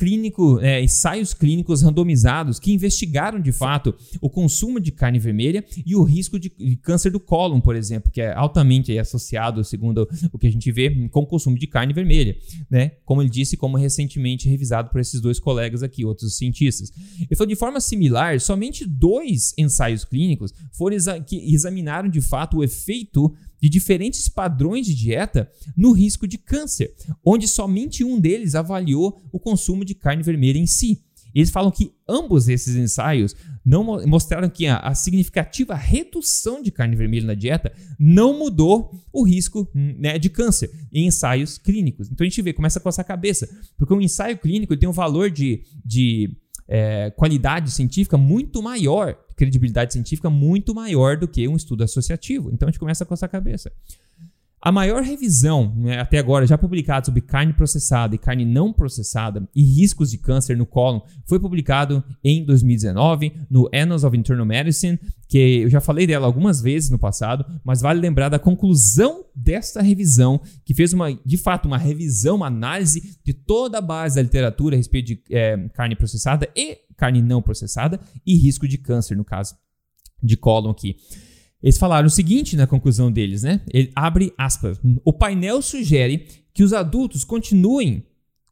é, 0.61 0.81
ensaios 0.83 1.33
clínicos 1.33 1.81
randomizados 1.81 2.59
que 2.59 2.71
investigaram 2.71 3.39
de 3.39 3.51
fato 3.51 3.95
o 4.19 4.29
consumo 4.29 4.79
de 4.79 4.91
carne 4.91 5.19
vermelha 5.19 5.63
e 5.85 5.95
o 5.95 6.03
risco 6.03 6.39
de, 6.39 6.49
de 6.49 6.75
câncer 6.75 7.11
do 7.11 7.19
cólon, 7.19 7.61
por 7.61 7.75
exemplo, 7.75 8.11
que 8.11 8.21
é 8.21 8.33
altamente 8.33 8.97
associado, 8.97 9.63
segundo 9.63 10.07
o 10.31 10.37
que 10.37 10.47
a 10.47 10.51
gente 10.51 10.71
vê, 10.71 10.89
com 11.09 11.21
o 11.21 11.25
consumo 11.25 11.57
de 11.57 11.67
carne 11.67 11.93
vermelha, 11.93 12.35
né? 12.69 12.91
Como 13.05 13.21
ele 13.21 13.29
disse, 13.29 13.57
como 13.57 13.77
recentemente 13.77 14.49
revisado 14.49 14.89
por 14.89 14.99
esses 14.99 15.21
dois 15.21 15.39
colegas 15.39 15.83
aqui, 15.83 16.03
outros 16.05 16.37
cientistas. 16.37 16.91
Ele 17.19 17.35
falou 17.35 17.47
de 17.47 17.55
forma 17.55 17.79
similar, 17.79 18.39
somente 18.39 18.85
dois 18.85 19.53
ensaios 19.57 20.03
clínicos 20.03 20.53
foram 20.71 20.95
exa 20.95 21.19
que 21.19 21.53
examinaram 21.53 22.09
de 22.09 22.21
fato 22.21 22.57
o 22.57 22.63
efeito 22.63 23.33
de 23.61 23.69
diferentes 23.69 24.27
padrões 24.27 24.87
de 24.87 24.95
dieta 24.95 25.49
no 25.77 25.91
risco 25.91 26.27
de 26.27 26.37
câncer, 26.37 26.93
onde 27.23 27.47
somente 27.47 28.03
um 28.03 28.19
deles 28.19 28.55
avaliou 28.55 29.21
o 29.31 29.39
consumo 29.39 29.85
de 29.85 29.93
carne 29.93 30.23
vermelha 30.23 30.57
em 30.57 30.67
si. 30.67 31.03
Eles 31.33 31.49
falam 31.49 31.71
que 31.71 31.93
ambos 32.07 32.49
esses 32.49 32.75
ensaios 32.75 33.35
não 33.63 33.83
mostraram 34.05 34.49
que 34.49 34.67
a, 34.67 34.93
significativa 34.93 35.73
redução 35.73 36.61
de 36.61 36.71
carne 36.71 36.95
vermelha 36.95 37.27
na 37.27 37.33
dieta 37.33 37.71
não 37.97 38.37
mudou 38.37 38.91
o 39.13 39.23
risco 39.23 39.69
né, 39.73 40.19
de 40.19 40.29
câncer 40.29 40.69
em 40.91 41.07
ensaios 41.07 41.57
clínicos. 41.57 42.09
Então 42.11 42.25
a 42.25 42.29
gente 42.29 42.41
vê, 42.41 42.51
começa 42.51 42.79
com 42.79 42.89
essa 42.89 43.03
cabeça, 43.03 43.47
porque 43.77 43.93
o 43.93 44.01
ensaio 44.01 44.37
clínico 44.37 44.75
tem 44.75 44.89
um 44.89 44.93
valor 44.93 45.29
de, 45.29 45.63
de 45.85 46.35
é, 46.67 47.11
qualidade 47.11 47.71
científica 47.71 48.17
muito 48.17 48.61
maior, 48.61 49.17
credibilidade 49.41 49.93
científica 49.93 50.29
muito 50.29 50.75
maior 50.75 51.17
do 51.17 51.27
que 51.27 51.47
um 51.47 51.55
estudo 51.55 51.83
associativo. 51.83 52.51
Então 52.53 52.67
a 52.67 52.71
gente 52.71 52.79
começa 52.79 53.03
a 53.03 53.07
coçar 53.07 53.27
a 53.27 53.31
cabeça. 53.31 53.71
A 54.63 54.71
maior 54.71 55.01
revisão 55.01 55.73
né, 55.75 55.99
até 55.99 56.19
agora 56.19 56.45
já 56.45 56.55
publicada 56.55 57.07
sobre 57.07 57.21
carne 57.21 57.51
processada 57.51 58.13
e 58.13 58.19
carne 58.19 58.45
não 58.45 58.71
processada 58.71 59.49
e 59.55 59.63
riscos 59.63 60.11
de 60.11 60.19
câncer 60.19 60.55
no 60.55 60.67
cólon 60.67 61.01
foi 61.25 61.39
publicado 61.39 62.03
em 62.23 62.45
2019 62.45 63.33
no 63.49 63.67
Annals 63.73 64.03
of 64.03 64.15
Internal 64.15 64.45
Medicine, 64.45 64.99
que 65.27 65.61
eu 65.61 65.69
já 65.69 65.81
falei 65.81 66.05
dela 66.05 66.27
algumas 66.27 66.61
vezes 66.61 66.91
no 66.91 66.99
passado, 66.99 67.43
mas 67.65 67.81
vale 67.81 67.99
lembrar 67.99 68.29
da 68.29 68.37
conclusão 68.37 69.25
desta 69.35 69.81
revisão, 69.81 70.39
que 70.63 70.75
fez 70.75 70.93
uma, 70.93 71.11
de 71.25 71.37
fato 71.37 71.65
uma 71.65 71.79
revisão, 71.79 72.35
uma 72.35 72.47
análise 72.47 73.17
de 73.23 73.33
toda 73.33 73.79
a 73.79 73.81
base 73.81 74.17
da 74.17 74.21
literatura 74.21 74.75
a 74.75 74.77
respeito 74.77 75.07
de 75.07 75.23
é, 75.31 75.57
carne 75.69 75.95
processada 75.95 76.47
e 76.55 76.77
carne 76.95 77.19
não 77.19 77.41
processada 77.41 77.99
e 78.23 78.35
risco 78.35 78.67
de 78.67 78.77
câncer, 78.77 79.17
no 79.17 79.25
caso 79.25 79.55
de 80.21 80.37
cólon 80.37 80.69
aqui. 80.69 80.97
Eles 81.61 81.77
falaram 81.77 82.07
o 82.07 82.11
seguinte 82.11 82.55
na 82.55 82.65
conclusão 82.65 83.11
deles, 83.11 83.43
né? 83.43 83.61
Ele 83.71 83.91
abre 83.95 84.33
aspas. 84.37 84.79
O 85.05 85.13
painel 85.13 85.61
sugere 85.61 86.25
que 86.53 86.63
os 86.63 86.73
adultos 86.73 87.23
continuem 87.23 88.03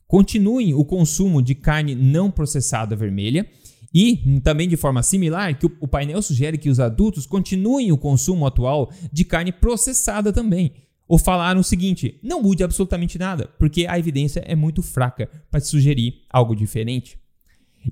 continuem 0.09 0.73
o 0.73 0.83
consumo 0.83 1.39
de 1.39 1.53
carne 1.53 1.93
não 1.93 2.31
processada 2.31 2.95
vermelha 2.95 3.47
e 3.93 4.39
também 4.43 4.67
de 4.67 4.75
forma 4.75 5.03
similar 5.03 5.57
que 5.57 5.67
o, 5.67 5.87
painel 5.87 6.19
sugere 6.23 6.57
que 6.57 6.69
os 6.69 6.79
adultos 6.79 7.27
continuem 7.27 7.91
o 7.91 7.97
consumo 7.97 8.45
atual 8.47 8.91
de 9.13 9.23
carne 9.23 9.51
processada 9.51 10.33
também. 10.33 10.73
Ou 11.07 11.19
falaram 11.19 11.61
o 11.61 11.63
seguinte: 11.63 12.19
não 12.23 12.41
mude 12.41 12.63
absolutamente 12.63 13.19
nada, 13.19 13.49
porque 13.59 13.85
a 13.87 13.99
evidência 13.99 14.43
é 14.47 14.55
muito 14.55 14.81
fraca 14.81 15.29
para 15.49 15.59
sugerir 15.59 16.21
algo 16.29 16.55
diferente. 16.55 17.17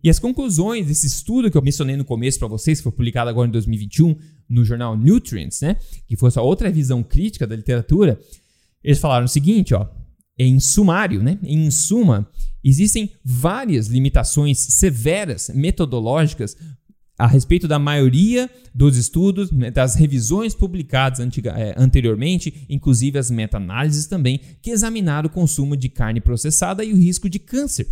E 0.04 0.10
as 0.10 0.20
conclusões 0.20 0.88
desse 0.88 1.08
estudo 1.08 1.50
que 1.50 1.58
eu 1.58 1.62
mencionei 1.62 1.96
no 1.96 2.04
começo 2.04 2.40
para 2.40 2.48
vocês, 2.48 2.80
que 2.80 2.84
foi 2.84 2.92
publicado 2.92 3.30
agora 3.30 3.48
em 3.48 3.52
2021 3.52 4.16
no 4.50 4.64
jornal 4.64 4.98
Nutrients, 4.98 5.62
né, 5.62 5.78
que 6.08 6.16
foi 6.16 6.32
sua 6.32 6.44
outra 6.44 6.72
visão 6.72 7.04
crítica 7.04 7.46
da 7.46 7.56
literatura, 7.56 8.20
eles 8.84 9.00
falaram 9.00 9.26
o 9.26 9.30
seguinte, 9.30 9.74
ó, 9.74 9.88
em 10.38 10.60
sumário, 10.60 11.22
né, 11.22 11.40
em 11.44 11.70
suma, 11.72 12.30
existem 12.64 13.12
várias 13.24 13.88
limitações 13.88 14.60
severas 14.60 15.50
metodológicas 15.54 16.56
a 17.18 17.26
respeito 17.26 17.68
da 17.68 17.80
maioria 17.80 18.50
dos 18.74 18.96
estudos, 18.96 19.52
né, 19.52 19.72
das 19.72 19.96
revisões 19.96 20.54
publicadas 20.54 21.20
é, 21.20 21.74
anteriormente, 21.76 22.66
inclusive 22.70 23.18
as 23.18 23.32
meta-análises 23.32 24.06
também, 24.06 24.40
que 24.62 24.70
examinaram 24.70 25.28
o 25.28 25.32
consumo 25.32 25.76
de 25.76 25.90
carne 25.90 26.22
processada 26.22 26.84
e 26.84 26.94
o 26.94 26.98
risco 26.98 27.28
de 27.28 27.40
câncer. 27.40 27.88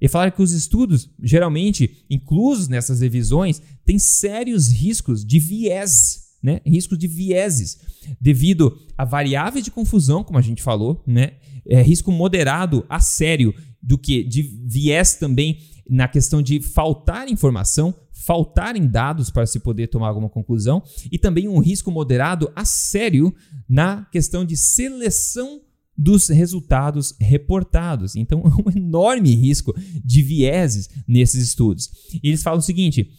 E 0.00 0.08
falaram 0.08 0.32
que 0.32 0.42
os 0.42 0.52
estudos, 0.52 1.10
geralmente 1.22 2.04
inclusos 2.08 2.68
nessas 2.68 3.00
revisões, 3.00 3.60
têm 3.84 3.98
sérios 3.98 4.68
riscos 4.68 5.24
de 5.24 5.38
viés, 5.38 6.30
né? 6.42 6.60
riscos 6.64 6.98
de 6.98 7.06
vieses, 7.06 7.78
devido 8.20 8.76
a 8.96 9.04
variáveis 9.04 9.64
de 9.64 9.70
confusão, 9.70 10.24
como 10.24 10.38
a 10.38 10.42
gente 10.42 10.62
falou, 10.62 11.02
né? 11.06 11.32
É, 11.66 11.82
risco 11.82 12.10
moderado 12.10 12.86
a 12.88 12.98
sério 13.00 13.54
do 13.82 13.98
que 13.98 14.24
de 14.24 14.42
viés 14.42 15.14
também 15.16 15.58
na 15.88 16.08
questão 16.08 16.40
de 16.40 16.60
faltar 16.60 17.28
informação, 17.28 17.94
faltarem 18.12 18.86
dados 18.86 19.28
para 19.28 19.46
se 19.46 19.58
poder 19.60 19.88
tomar 19.88 20.08
alguma 20.08 20.28
conclusão, 20.28 20.82
e 21.10 21.18
também 21.18 21.48
um 21.48 21.58
risco 21.58 21.90
moderado 21.90 22.50
a 22.54 22.64
sério 22.64 23.34
na 23.68 24.04
questão 24.06 24.44
de 24.44 24.56
seleção 24.56 25.60
dos 25.96 26.28
resultados 26.28 27.14
reportados. 27.20 28.16
Então, 28.16 28.42
um 28.66 28.70
enorme 28.76 29.34
risco 29.34 29.74
de 30.04 30.22
vieses 30.22 30.88
nesses 31.06 31.42
estudos. 31.42 31.90
E 32.22 32.28
eles 32.28 32.42
falam 32.42 32.58
o 32.58 32.62
seguinte: 32.62 33.10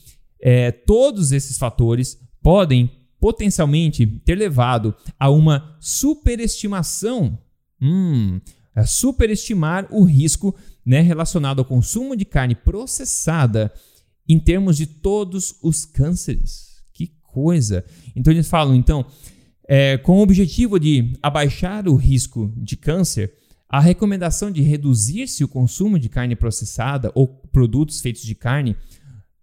é, 0.42 0.72
todos 0.72 1.32
esses 1.32 1.58
fatores 1.58 2.18
podem 2.42 2.90
potencialmente 3.20 4.06
ter 4.26 4.36
levado 4.36 4.96
a 5.20 5.30
uma 5.30 5.78
superestimação, 5.80 7.38
hum, 7.80 8.42
superestimar 8.88 9.88
o 9.92 10.04
risco 10.04 10.56
né, 10.84 11.02
relacionado 11.02 11.60
ao 11.60 11.66
consumo 11.66 12.16
de 12.16 12.26
carne 12.26 12.56
processada 12.56 13.72
em 14.28 14.40
termos 14.40 14.76
de 14.76 14.88
todos 14.88 15.56
os 15.62 15.86
cânceres. 15.86 16.82
Que 16.94 17.14
coisa! 17.22 17.86
Então 18.16 18.34
eles 18.34 18.48
falam, 18.48 18.74
então, 18.74 19.06
é, 19.74 19.98
com 19.98 20.18
o 20.18 20.22
objetivo 20.22 20.78
de 20.78 21.14
abaixar 21.24 21.88
o 21.88 21.96
risco 21.96 22.52
de 22.58 22.76
câncer, 22.76 23.34
a 23.70 23.80
recomendação 23.80 24.52
de 24.52 24.62
reduzir-se 24.62 25.46
o 25.46 25.48
consumo 25.48 25.98
de 25.98 26.10
carne 26.10 26.36
processada 26.36 27.10
ou 27.16 27.26
produtos 27.26 28.02
feitos 28.02 28.22
de 28.24 28.36
carne 28.36 28.76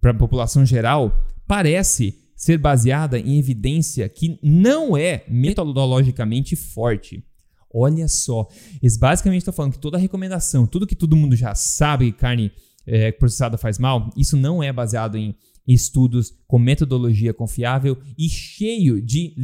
para 0.03 0.11
a 0.11 0.15
população 0.15 0.67
geral 0.67 1.19
parece 1.47 2.15
ser 2.37 2.59
baseada 2.59 3.19
em 3.19 3.39
evidência 3.39 4.07
que 4.07 4.39
não 4.43 4.95
é 4.95 5.25
metodologicamente 5.31 6.55
forte. 6.55 7.25
Olha 7.73 8.07
só, 8.07 8.47
eles 8.83 8.99
basicamente 8.99 9.41
estão 9.41 9.55
falando 9.55 9.73
que 9.73 9.79
toda 9.79 9.97
recomendação, 9.97 10.67
tudo 10.67 10.87
que 10.87 10.95
todo 10.95 11.17
mundo 11.17 11.35
já 11.37 11.55
sabe 11.55 12.13
que 12.13 12.19
carne 12.19 12.53
é, 12.87 13.13
processada 13.13 13.57
faz 13.57 13.79
mal, 13.79 14.11
isso 14.15 14.37
não 14.37 14.63
é 14.63 14.71
baseado 14.71 15.17
em 15.17 15.35
estudos 15.69 16.35
com 16.47 16.59
metodologia 16.59 17.35
confiável 17.35 17.99
e 18.17 18.29
cheio 18.29 19.03
de 19.03 19.35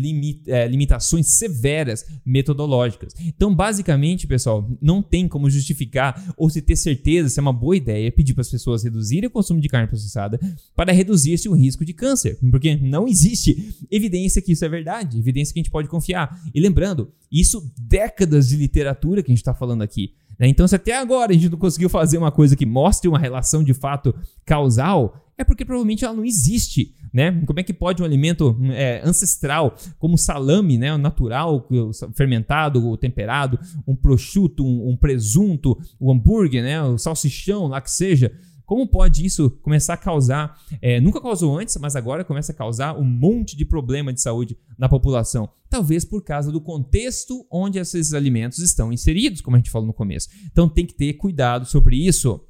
é, 0.46 0.66
limitações 0.66 1.26
severas 1.26 2.06
metodológicas. 2.24 3.14
Então, 3.20 3.54
basicamente, 3.54 4.26
pessoal, 4.26 4.68
não 4.80 5.02
tem 5.02 5.28
como 5.28 5.50
justificar 5.50 6.34
ou 6.36 6.48
se 6.48 6.62
ter 6.62 6.76
certeza 6.76 7.28
se 7.28 7.38
é 7.38 7.42
uma 7.42 7.52
boa 7.52 7.76
ideia 7.76 8.10
pedir 8.10 8.32
para 8.32 8.40
as 8.40 8.50
pessoas 8.50 8.82
reduzirem 8.82 9.28
o 9.28 9.30
consumo 9.30 9.60
de 9.60 9.68
carne 9.68 9.86
processada 9.86 10.40
para 10.74 10.92
reduzir-se 10.92 11.48
o 11.48 11.54
risco 11.54 11.84
de 11.84 11.92
câncer, 11.92 12.38
porque 12.50 12.74
não 12.76 13.06
existe 13.06 13.74
evidência 13.90 14.40
que 14.40 14.52
isso 14.52 14.64
é 14.64 14.68
verdade, 14.68 15.18
evidência 15.18 15.52
que 15.52 15.60
a 15.60 15.62
gente 15.62 15.70
pode 15.70 15.88
confiar. 15.88 16.40
E 16.54 16.60
lembrando, 16.60 17.12
isso 17.30 17.70
décadas 17.76 18.48
de 18.48 18.56
literatura 18.56 19.22
que 19.22 19.30
a 19.30 19.34
gente 19.34 19.42
está 19.42 19.52
falando 19.54 19.82
aqui. 19.82 20.14
Né? 20.38 20.48
Então, 20.48 20.66
se 20.66 20.76
até 20.76 20.96
agora 20.96 21.32
a 21.32 21.34
gente 21.34 21.50
não 21.50 21.58
conseguiu 21.58 21.88
fazer 21.88 22.18
uma 22.18 22.32
coisa 22.32 22.56
que 22.56 22.66
mostre 22.66 23.08
uma 23.08 23.18
relação 23.18 23.62
de 23.62 23.74
fato 23.74 24.14
causal, 24.44 25.16
é 25.36 25.44
porque 25.44 25.64
provavelmente 25.64 26.04
ela 26.04 26.14
não 26.14 26.24
existe. 26.24 26.94
Né? 27.12 27.30
Como 27.46 27.60
é 27.60 27.62
que 27.62 27.72
pode 27.72 28.02
um 28.02 28.04
alimento 28.04 28.56
é, 28.72 29.00
ancestral, 29.04 29.76
como 29.98 30.18
salame, 30.18 30.76
né, 30.76 30.96
natural, 30.96 31.68
fermentado, 32.12 32.84
o 32.88 32.96
temperado, 32.96 33.58
um 33.86 33.94
prosciutto, 33.94 34.64
um, 34.64 34.90
um 34.90 34.96
presunto, 34.96 35.78
o 36.00 36.10
hambúrguer, 36.10 36.62
né, 36.62 36.82
o 36.82 36.98
salsichão, 36.98 37.68
lá 37.68 37.80
que 37.80 37.90
seja, 37.90 38.32
como 38.66 38.86
pode 38.86 39.24
isso 39.24 39.50
começar 39.62 39.94
a 39.94 39.98
causar, 39.98 40.58
é, 40.80 41.00
nunca 41.00 41.20
causou 41.20 41.58
antes, 41.58 41.76
mas 41.76 41.94
agora 41.94 42.24
começa 42.24 42.52
a 42.52 42.54
causar 42.54 42.98
um 42.98 43.04
monte 43.04 43.56
de 43.56 43.64
problema 43.64 44.12
de 44.12 44.20
saúde 44.20 44.56
na 44.78 44.88
população? 44.88 45.48
Talvez 45.68 46.04
por 46.04 46.22
causa 46.22 46.50
do 46.50 46.60
contexto 46.60 47.46
onde 47.50 47.78
esses 47.78 48.14
alimentos 48.14 48.58
estão 48.58 48.92
inseridos, 48.92 49.40
como 49.40 49.56
a 49.56 49.58
gente 49.58 49.70
falou 49.70 49.86
no 49.86 49.92
começo. 49.92 50.28
Então 50.50 50.68
tem 50.68 50.86
que 50.86 50.94
ter 50.94 51.14
cuidado 51.14 51.66
sobre 51.66 51.96
isso. 51.96 52.40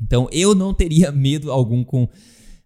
Então 0.00 0.28
eu 0.30 0.54
não 0.54 0.74
teria 0.74 1.10
medo 1.10 1.50
algum 1.50 1.82
com 1.82 2.08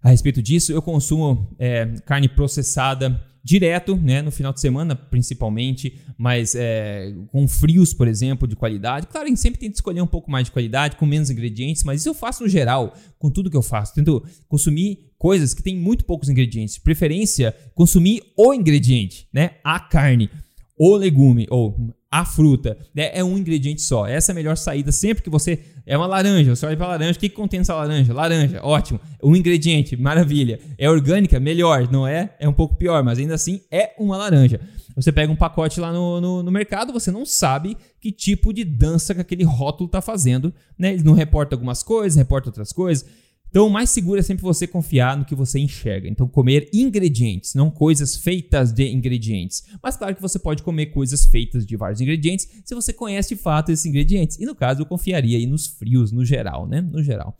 a 0.02 0.10
respeito 0.10 0.42
disso. 0.42 0.72
Eu 0.72 0.82
consumo 0.82 1.54
é, 1.58 1.86
carne 2.04 2.28
processada 2.28 3.20
direto, 3.42 3.96
né, 3.96 4.22
no 4.22 4.30
final 4.30 4.52
de 4.52 4.60
semana 4.60 4.94
principalmente, 4.94 5.98
mas 6.16 6.54
é, 6.54 7.14
com 7.28 7.48
frios, 7.48 7.94
por 7.94 8.06
exemplo, 8.06 8.46
de 8.46 8.54
qualidade. 8.54 9.06
Claro, 9.06 9.26
a 9.26 9.28
gente 9.28 9.40
sempre 9.40 9.60
tenta 9.60 9.74
escolher 9.74 10.02
um 10.02 10.06
pouco 10.06 10.30
mais 10.30 10.44
de 10.46 10.52
qualidade, 10.52 10.96
com 10.96 11.06
menos 11.06 11.30
ingredientes, 11.30 11.82
mas 11.84 12.00
isso 12.00 12.08
eu 12.08 12.14
faço 12.14 12.42
no 12.42 12.48
geral, 12.48 12.94
com 13.18 13.30
tudo 13.30 13.50
que 13.50 13.56
eu 13.56 13.62
faço. 13.62 13.94
Tento 13.94 14.22
consumir 14.48 15.10
coisas 15.18 15.54
que 15.54 15.62
têm 15.62 15.76
muito 15.76 16.04
poucos 16.04 16.28
ingredientes. 16.28 16.78
Preferência, 16.78 17.54
consumir 17.74 18.22
o 18.36 18.52
ingrediente, 18.52 19.26
né, 19.32 19.52
a 19.64 19.80
carne, 19.80 20.30
o 20.78 20.96
legume, 20.96 21.46
ou 21.50 21.94
a 22.10 22.24
fruta, 22.24 22.76
né? 22.92 23.10
é 23.14 23.22
um 23.22 23.38
ingrediente 23.38 23.80
só. 23.82 24.04
Essa 24.04 24.32
é 24.32 24.32
a 24.32 24.34
melhor 24.34 24.56
saída 24.56 24.90
sempre 24.90 25.22
que 25.22 25.30
você. 25.30 25.60
É 25.86 25.96
uma 25.96 26.06
laranja, 26.06 26.54
você 26.54 26.66
olha 26.66 26.76
para 26.76 26.88
laranja, 26.88 27.16
o 27.16 27.20
que, 27.20 27.28
que 27.28 27.34
contém 27.34 27.60
essa 27.60 27.74
laranja? 27.74 28.12
Laranja, 28.12 28.60
ótimo. 28.62 29.00
Um 29.22 29.36
ingrediente, 29.36 29.96
maravilha. 29.96 30.58
É 30.76 30.90
orgânica? 30.90 31.38
Melhor, 31.38 31.88
não 31.90 32.06
é? 32.06 32.34
É 32.40 32.48
um 32.48 32.52
pouco 32.52 32.74
pior, 32.74 33.04
mas 33.04 33.18
ainda 33.18 33.34
assim 33.34 33.60
é 33.70 33.92
uma 33.96 34.16
laranja. 34.16 34.60
Você 34.96 35.12
pega 35.12 35.32
um 35.32 35.36
pacote 35.36 35.78
lá 35.78 35.92
no, 35.92 36.20
no, 36.20 36.42
no 36.42 36.50
mercado, 36.50 36.92
você 36.92 37.12
não 37.12 37.24
sabe 37.24 37.76
que 38.00 38.10
tipo 38.10 38.52
de 38.52 38.64
dança 38.64 39.14
que 39.14 39.20
aquele 39.20 39.44
rótulo 39.44 39.86
está 39.86 40.02
fazendo. 40.02 40.52
Né? 40.76 40.94
Ele 40.94 41.04
não 41.04 41.12
reporta 41.12 41.54
algumas 41.54 41.82
coisas, 41.82 42.16
reporta 42.16 42.48
outras 42.48 42.72
coisas. 42.72 43.06
Então, 43.50 43.66
o 43.66 43.70
mais 43.70 43.90
seguro 43.90 44.20
é 44.20 44.22
sempre 44.22 44.44
você 44.44 44.64
confiar 44.64 45.16
no 45.16 45.24
que 45.24 45.34
você 45.34 45.58
enxerga. 45.58 46.08
Então, 46.08 46.28
comer 46.28 46.70
ingredientes, 46.72 47.52
não 47.54 47.68
coisas 47.68 48.16
feitas 48.16 48.72
de 48.72 48.88
ingredientes. 48.88 49.64
Mas 49.82 49.96
claro 49.96 50.14
que 50.14 50.22
você 50.22 50.38
pode 50.38 50.62
comer 50.62 50.86
coisas 50.86 51.26
feitas 51.26 51.66
de 51.66 51.76
vários 51.76 52.00
ingredientes 52.00 52.48
se 52.64 52.74
você 52.74 52.92
conhece 52.92 53.34
de 53.34 53.36
fato 53.36 53.72
esses 53.72 53.84
ingredientes. 53.84 54.38
E 54.38 54.46
no 54.46 54.54
caso, 54.54 54.80
eu 54.80 54.86
confiaria 54.86 55.36
aí 55.36 55.46
nos 55.46 55.66
frios 55.66 56.12
no 56.12 56.24
geral, 56.24 56.66
né? 56.66 56.80
No 56.80 57.02
geral. 57.02 57.36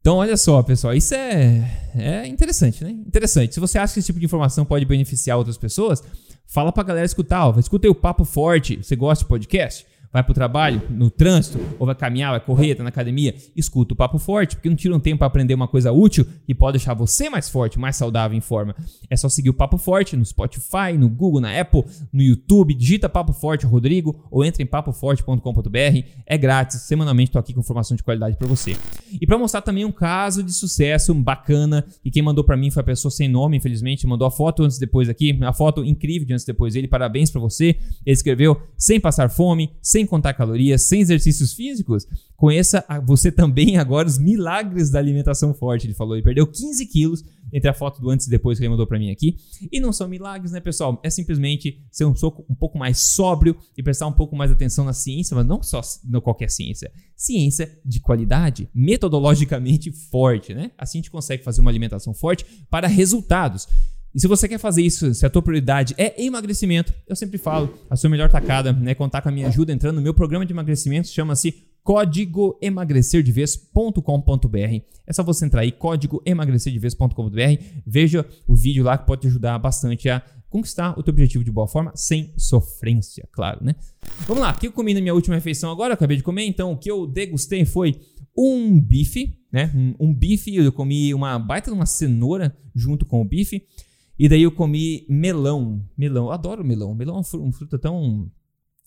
Então, 0.00 0.16
olha 0.16 0.36
só, 0.36 0.62
pessoal, 0.62 0.94
isso 0.94 1.14
é, 1.14 1.90
é 1.94 2.26
interessante, 2.26 2.84
né? 2.84 2.90
Interessante. 2.90 3.54
Se 3.54 3.60
você 3.60 3.78
acha 3.78 3.94
que 3.94 4.00
esse 4.00 4.06
tipo 4.06 4.18
de 4.18 4.26
informação 4.26 4.64
pode 4.64 4.84
beneficiar 4.84 5.38
outras 5.38 5.56
pessoas, 5.56 6.02
fala 6.46 6.70
pra 6.70 6.82
galera 6.82 7.06
escutar. 7.06 7.48
Ó, 7.48 7.58
escuta 7.58 7.86
aí 7.86 7.90
o 7.90 7.94
Papo 7.94 8.24
Forte. 8.26 8.76
Você 8.76 8.94
gosta 8.94 9.24
de 9.24 9.28
podcast? 9.28 9.86
Vai 10.12 10.22
pro 10.22 10.34
trabalho, 10.34 10.82
no 10.90 11.10
trânsito, 11.10 11.58
ou 11.78 11.86
vai 11.86 11.94
caminhar, 11.94 12.30
vai 12.30 12.40
correr, 12.40 12.74
tá 12.74 12.82
na 12.82 12.88
academia, 12.88 13.34
escuta 13.54 13.94
o 13.94 13.96
Papo 13.96 14.18
Forte, 14.18 14.56
porque 14.56 14.68
não 14.68 14.76
tira 14.76 14.94
um 14.94 15.00
tempo 15.00 15.18
para 15.18 15.26
aprender 15.26 15.54
uma 15.54 15.68
coisa 15.68 15.92
útil 15.92 16.26
e 16.46 16.54
pode 16.54 16.78
deixar 16.78 16.94
você 16.94 17.28
mais 17.28 17.48
forte, 17.48 17.78
mais 17.78 17.96
saudável 17.96 18.36
em 18.36 18.40
forma. 18.40 18.74
É 19.10 19.16
só 19.16 19.28
seguir 19.28 19.50
o 19.50 19.54
Papo 19.54 19.76
Forte 19.76 20.16
no 20.16 20.24
Spotify, 20.24 20.96
no 20.98 21.08
Google, 21.08 21.40
na 21.40 21.58
Apple, 21.58 21.84
no 22.12 22.22
YouTube, 22.22 22.74
digita 22.74 23.08
Papo 23.08 23.32
Forte 23.32 23.66
Rodrigo 23.66 24.24
ou 24.30 24.44
entra 24.44 24.62
em 24.62 24.66
papoforte.com.br. 24.66 26.06
É 26.26 26.38
grátis, 26.38 26.82
semanalmente 26.82 27.30
tô 27.30 27.38
aqui 27.38 27.52
com 27.52 27.60
informação 27.60 27.96
de 27.96 28.02
qualidade 28.02 28.36
para 28.36 28.46
você. 28.46 28.76
E 29.20 29.26
para 29.26 29.38
mostrar 29.38 29.62
também 29.62 29.84
um 29.84 29.92
caso 29.92 30.42
de 30.42 30.52
sucesso 30.52 31.14
bacana, 31.14 31.84
e 32.04 32.10
quem 32.10 32.22
mandou 32.22 32.44
para 32.44 32.56
mim 32.56 32.70
foi 32.70 32.80
a 32.80 32.84
pessoa 32.84 33.10
sem 33.10 33.28
nome, 33.28 33.56
infelizmente, 33.56 34.06
mandou 34.06 34.26
a 34.26 34.30
foto 34.30 34.62
antes 34.62 34.76
e 34.76 34.80
depois 34.80 35.08
aqui, 35.08 35.38
a 35.42 35.52
foto 35.52 35.84
incrível 35.84 36.26
de 36.26 36.32
antes 36.32 36.44
e 36.44 36.46
depois 36.46 36.74
dele. 36.74 36.88
Parabéns 36.88 37.30
para 37.30 37.40
você. 37.40 37.76
Ele 38.04 38.14
escreveu 38.14 38.60
sem 38.76 39.00
passar 39.00 39.30
fome, 39.30 39.72
sem 39.82 39.97
contar 40.06 40.34
calorias, 40.34 40.82
sem 40.82 41.00
exercícios 41.00 41.52
físicos. 41.52 42.06
Conheça 42.36 42.84
você 43.04 43.32
também 43.32 43.76
agora 43.78 44.06
os 44.06 44.18
milagres 44.18 44.90
da 44.90 44.98
alimentação 44.98 45.54
forte. 45.54 45.86
Ele 45.86 45.94
falou, 45.94 46.14
ele 46.14 46.22
perdeu 46.22 46.46
15 46.46 46.86
quilos 46.86 47.24
entre 47.52 47.68
a 47.68 47.74
foto 47.74 48.00
do 48.00 48.10
antes 48.10 48.26
e 48.26 48.30
depois 48.30 48.58
que 48.58 48.64
ele 48.64 48.70
mandou 48.70 48.86
para 48.86 48.98
mim 48.98 49.10
aqui. 49.10 49.36
E 49.72 49.80
não 49.80 49.92
são 49.92 50.08
milagres, 50.08 50.52
né, 50.52 50.60
pessoal? 50.60 51.00
É 51.02 51.10
simplesmente 51.10 51.82
ser 51.90 52.04
um, 52.04 52.14
soco, 52.14 52.44
um 52.48 52.54
pouco 52.54 52.78
mais 52.78 52.98
sóbrio 52.98 53.56
e 53.76 53.82
prestar 53.82 54.06
um 54.06 54.12
pouco 54.12 54.36
mais 54.36 54.50
atenção 54.50 54.84
na 54.84 54.92
ciência, 54.92 55.34
mas 55.34 55.46
não 55.46 55.62
só 55.62 55.80
no 56.04 56.20
qualquer 56.20 56.50
ciência. 56.50 56.90
Ciência 57.16 57.78
de 57.84 58.00
qualidade, 58.00 58.68
metodologicamente 58.74 59.90
forte, 59.90 60.54
né? 60.54 60.70
Assim 60.76 60.98
a 60.98 61.00
gente 61.00 61.10
consegue 61.10 61.42
fazer 61.42 61.60
uma 61.60 61.70
alimentação 61.70 62.14
forte 62.14 62.44
para 62.70 62.86
resultados. 62.86 63.66
E 64.14 64.20
se 64.20 64.26
você 64.26 64.48
quer 64.48 64.58
fazer 64.58 64.82
isso, 64.82 65.14
se 65.14 65.26
a 65.26 65.30
tua 65.30 65.42
prioridade 65.42 65.94
é 65.98 66.22
emagrecimento, 66.22 66.92
eu 67.06 67.14
sempre 67.14 67.38
falo, 67.38 67.74
a 67.90 67.96
sua 67.96 68.08
melhor 68.08 68.30
tacada 68.30 68.76
é 68.86 68.94
contar 68.94 69.20
com 69.22 69.28
a 69.28 69.32
minha 69.32 69.48
ajuda 69.48 69.72
entrando 69.72 69.96
no 69.96 70.02
meu 70.02 70.14
programa 70.14 70.46
de 70.46 70.52
emagrecimento, 70.52 71.08
chama-se 71.08 71.68
código 71.82 72.58
emagrecerdevez.com.br. 72.60 74.82
É 75.06 75.12
só 75.12 75.22
você 75.22 75.46
entrar 75.46 75.62
aí, 75.62 75.72
código 75.72 76.22
emagrecerdevez.com.br, 76.24 77.62
veja 77.86 78.26
o 78.46 78.54
vídeo 78.54 78.84
lá 78.84 78.98
que 78.98 79.06
pode 79.06 79.22
te 79.22 79.28
ajudar 79.28 79.58
bastante 79.58 80.08
a 80.08 80.22
conquistar 80.50 80.98
o 80.98 81.02
teu 81.02 81.12
objetivo 81.12 81.44
de 81.44 81.50
boa 81.50 81.68
forma, 81.68 81.92
sem 81.94 82.32
sofrência, 82.36 83.28
claro, 83.32 83.62
né? 83.62 83.74
Vamos 84.26 84.42
lá, 84.42 84.52
o 84.52 84.58
que 84.58 84.66
eu 84.66 84.72
comi 84.72 84.94
na 84.94 85.00
minha 85.00 85.14
última 85.14 85.36
refeição 85.36 85.70
agora? 85.70 85.92
Eu 85.92 85.94
acabei 85.94 86.16
de 86.16 86.22
comer, 86.22 86.44
então 86.44 86.72
o 86.72 86.76
que 86.76 86.90
eu 86.90 87.06
degustei 87.06 87.64
foi 87.64 88.00
um 88.36 88.80
bife, 88.80 89.36
né? 89.52 89.70
Um, 89.74 90.08
um 90.08 90.14
bife, 90.14 90.54
eu 90.54 90.72
comi 90.72 91.12
uma 91.12 91.38
baita 91.38 91.70
de 91.70 91.76
uma 91.76 91.86
cenoura 91.86 92.56
junto 92.74 93.04
com 93.04 93.20
o 93.20 93.24
bife. 93.24 93.66
E 94.18 94.28
daí 94.28 94.42
eu 94.42 94.50
comi 94.50 95.06
melão. 95.08 95.84
Melão, 95.96 96.26
eu 96.26 96.32
adoro 96.32 96.64
melão. 96.64 96.94
Melão 96.94 97.16
é 97.16 97.36
uma 97.36 97.52
fruta 97.52 97.78
tão 97.78 98.30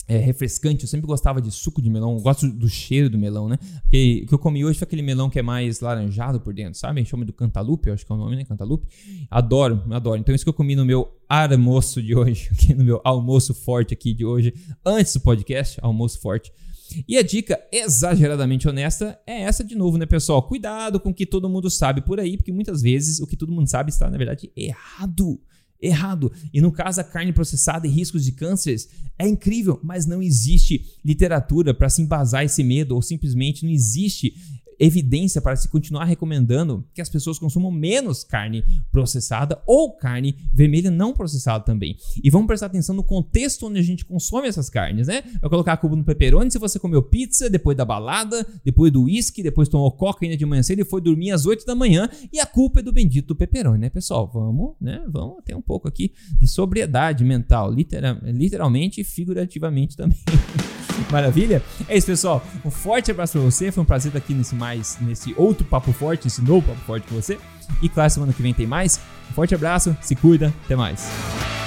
é, 0.07 0.17
refrescante. 0.17 0.83
Eu 0.83 0.89
sempre 0.89 1.07
gostava 1.07 1.41
de 1.41 1.49
suco 1.51 1.81
de 1.81 1.89
melão. 1.89 2.15
Eu 2.15 2.21
gosto 2.21 2.47
do 2.51 2.67
cheiro 2.67 3.09
do 3.09 3.17
melão, 3.17 3.47
né? 3.47 3.57
Porque 3.83 4.23
o 4.25 4.27
que 4.27 4.33
eu 4.33 4.39
comi 4.39 4.65
hoje 4.65 4.77
foi 4.77 4.85
aquele 4.85 5.01
melão 5.01 5.29
que 5.29 5.39
é 5.39 5.41
mais 5.41 5.79
laranjado 5.79 6.41
por 6.41 6.53
dentro, 6.53 6.77
sabe? 6.77 7.05
Chama 7.05 7.23
do 7.23 7.31
cantalupe, 7.31 7.87
eu 7.87 7.93
acho 7.93 8.05
que 8.05 8.11
é 8.11 8.15
o 8.15 8.17
nome, 8.17 8.35
né? 8.35 8.43
Cantalupe. 8.43 8.87
Adoro, 9.29 9.81
adoro. 9.89 10.19
Então, 10.19 10.35
isso 10.35 10.43
que 10.43 10.49
eu 10.49 10.53
comi 10.53 10.75
no 10.75 10.85
meu 10.85 11.07
almoço 11.29 12.01
de 12.01 12.13
hoje, 12.13 12.49
no 12.75 12.83
meu 12.83 13.01
almoço 13.05 13.53
forte 13.53 13.93
aqui 13.93 14.13
de 14.13 14.25
hoje, 14.25 14.53
antes 14.85 15.13
do 15.13 15.21
podcast, 15.21 15.79
almoço 15.81 16.19
forte. 16.19 16.51
E 17.07 17.17
a 17.17 17.23
dica 17.23 17.59
exageradamente 17.71 18.67
honesta 18.67 19.19
é 19.25 19.41
essa 19.41 19.63
de 19.63 19.75
novo, 19.75 19.97
né, 19.97 20.05
pessoal? 20.05 20.43
Cuidado 20.43 20.99
com 20.99 21.09
o 21.09 21.13
que 21.13 21.25
todo 21.25 21.49
mundo 21.49 21.69
sabe 21.69 22.01
por 22.01 22.19
aí, 22.19 22.37
porque 22.37 22.51
muitas 22.51 22.81
vezes 22.81 23.19
o 23.19 23.27
que 23.27 23.37
todo 23.37 23.51
mundo 23.51 23.69
sabe 23.69 23.91
está, 23.91 24.09
na 24.09 24.17
verdade, 24.17 24.51
errado. 24.55 25.39
Errado. 25.81 26.31
E 26.53 26.61
no 26.61 26.71
caso, 26.71 27.01
a 27.01 27.03
carne 27.03 27.33
processada 27.33 27.87
e 27.87 27.89
riscos 27.89 28.23
de 28.23 28.33
cânceres 28.33 28.87
é 29.17 29.27
incrível, 29.27 29.79
mas 29.83 30.05
não 30.05 30.21
existe 30.21 30.85
literatura 31.03 31.73
para 31.73 31.89
se 31.89 32.03
embasar 32.03 32.45
esse 32.45 32.63
medo, 32.63 32.93
ou 32.93 33.01
simplesmente 33.01 33.65
não 33.65 33.71
existe 33.71 34.35
evidência 34.81 35.41
para 35.41 35.55
se 35.55 35.69
continuar 35.69 36.05
recomendando 36.05 36.85
que 36.93 37.01
as 37.01 37.09
pessoas 37.09 37.37
consumam 37.37 37.71
menos 37.71 38.23
carne 38.23 38.63
processada 38.91 39.61
ou 39.67 39.95
carne 39.95 40.35
vermelha 40.51 40.89
não 40.89 41.13
processada 41.13 41.63
também. 41.63 41.95
E 42.23 42.29
vamos 42.29 42.47
prestar 42.47 42.65
atenção 42.65 42.95
no 42.95 43.03
contexto 43.03 43.67
onde 43.67 43.79
a 43.79 43.83
gente 43.83 44.03
consome 44.03 44.47
essas 44.47 44.69
carnes, 44.69 45.07
né? 45.07 45.23
Vai 45.39 45.49
colocar 45.49 45.73
a 45.73 45.77
culpa 45.77 45.95
no 45.95 46.03
pepperoni 46.03 46.49
se 46.49 46.57
você 46.57 46.79
comeu 46.79 47.03
pizza 47.03 47.49
depois 47.49 47.77
da 47.77 47.85
balada, 47.85 48.45
depois 48.65 48.91
do 48.91 49.03
uísque, 49.03 49.43
depois 49.43 49.69
tomou 49.69 49.91
coca 49.91 50.25
ainda 50.25 50.35
de 50.35 50.45
manhã 50.45 50.63
cedo 50.63 50.79
e 50.79 50.85
foi 50.85 51.01
dormir 51.01 51.31
às 51.31 51.45
8 51.45 51.65
da 51.65 51.75
manhã 51.75 52.09
e 52.33 52.39
a 52.39 52.45
culpa 52.45 52.79
é 52.79 52.83
do 52.83 52.91
bendito 52.91 53.35
pepperoni, 53.35 53.77
né, 53.77 53.89
pessoal? 53.89 54.29
Vamos, 54.33 54.75
né? 54.81 55.03
Vamos 55.07 55.43
ter 55.43 55.55
um 55.55 55.61
pouco 55.61 55.87
aqui 55.87 56.13
de 56.39 56.47
sobriedade 56.47 57.23
mental, 57.23 57.71
literal, 57.71 58.17
literalmente 58.23 59.01
e 59.01 59.03
figurativamente 59.03 59.95
também. 59.95 60.17
Maravilha? 61.09 61.61
É 61.87 61.97
isso, 61.97 62.07
pessoal. 62.07 62.43
Um 62.65 62.71
forte 62.71 63.11
abraço 63.11 63.33
pra 63.33 63.41
você. 63.41 63.71
Foi 63.71 63.83
um 63.83 63.85
prazer 63.85 64.09
estar 64.09 64.19
aqui 64.19 64.33
nesse 64.33 64.55
mais, 64.55 64.97
nesse 65.01 65.33
outro 65.37 65.65
Papo 65.65 65.91
Forte, 65.91 66.27
esse 66.27 66.41
novo 66.41 66.67
Papo 66.67 66.81
Forte 66.85 67.07
com 67.07 67.15
você. 67.15 67.39
E 67.81 67.89
claro, 67.89 68.09
semana 68.09 68.33
que 68.33 68.41
vem 68.41 68.53
tem 68.53 68.67
mais. 68.67 68.99
Um 69.29 69.33
forte 69.33 69.55
abraço, 69.55 69.95
se 70.01 70.15
cuida, 70.15 70.53
até 70.65 70.75
mais. 70.75 71.60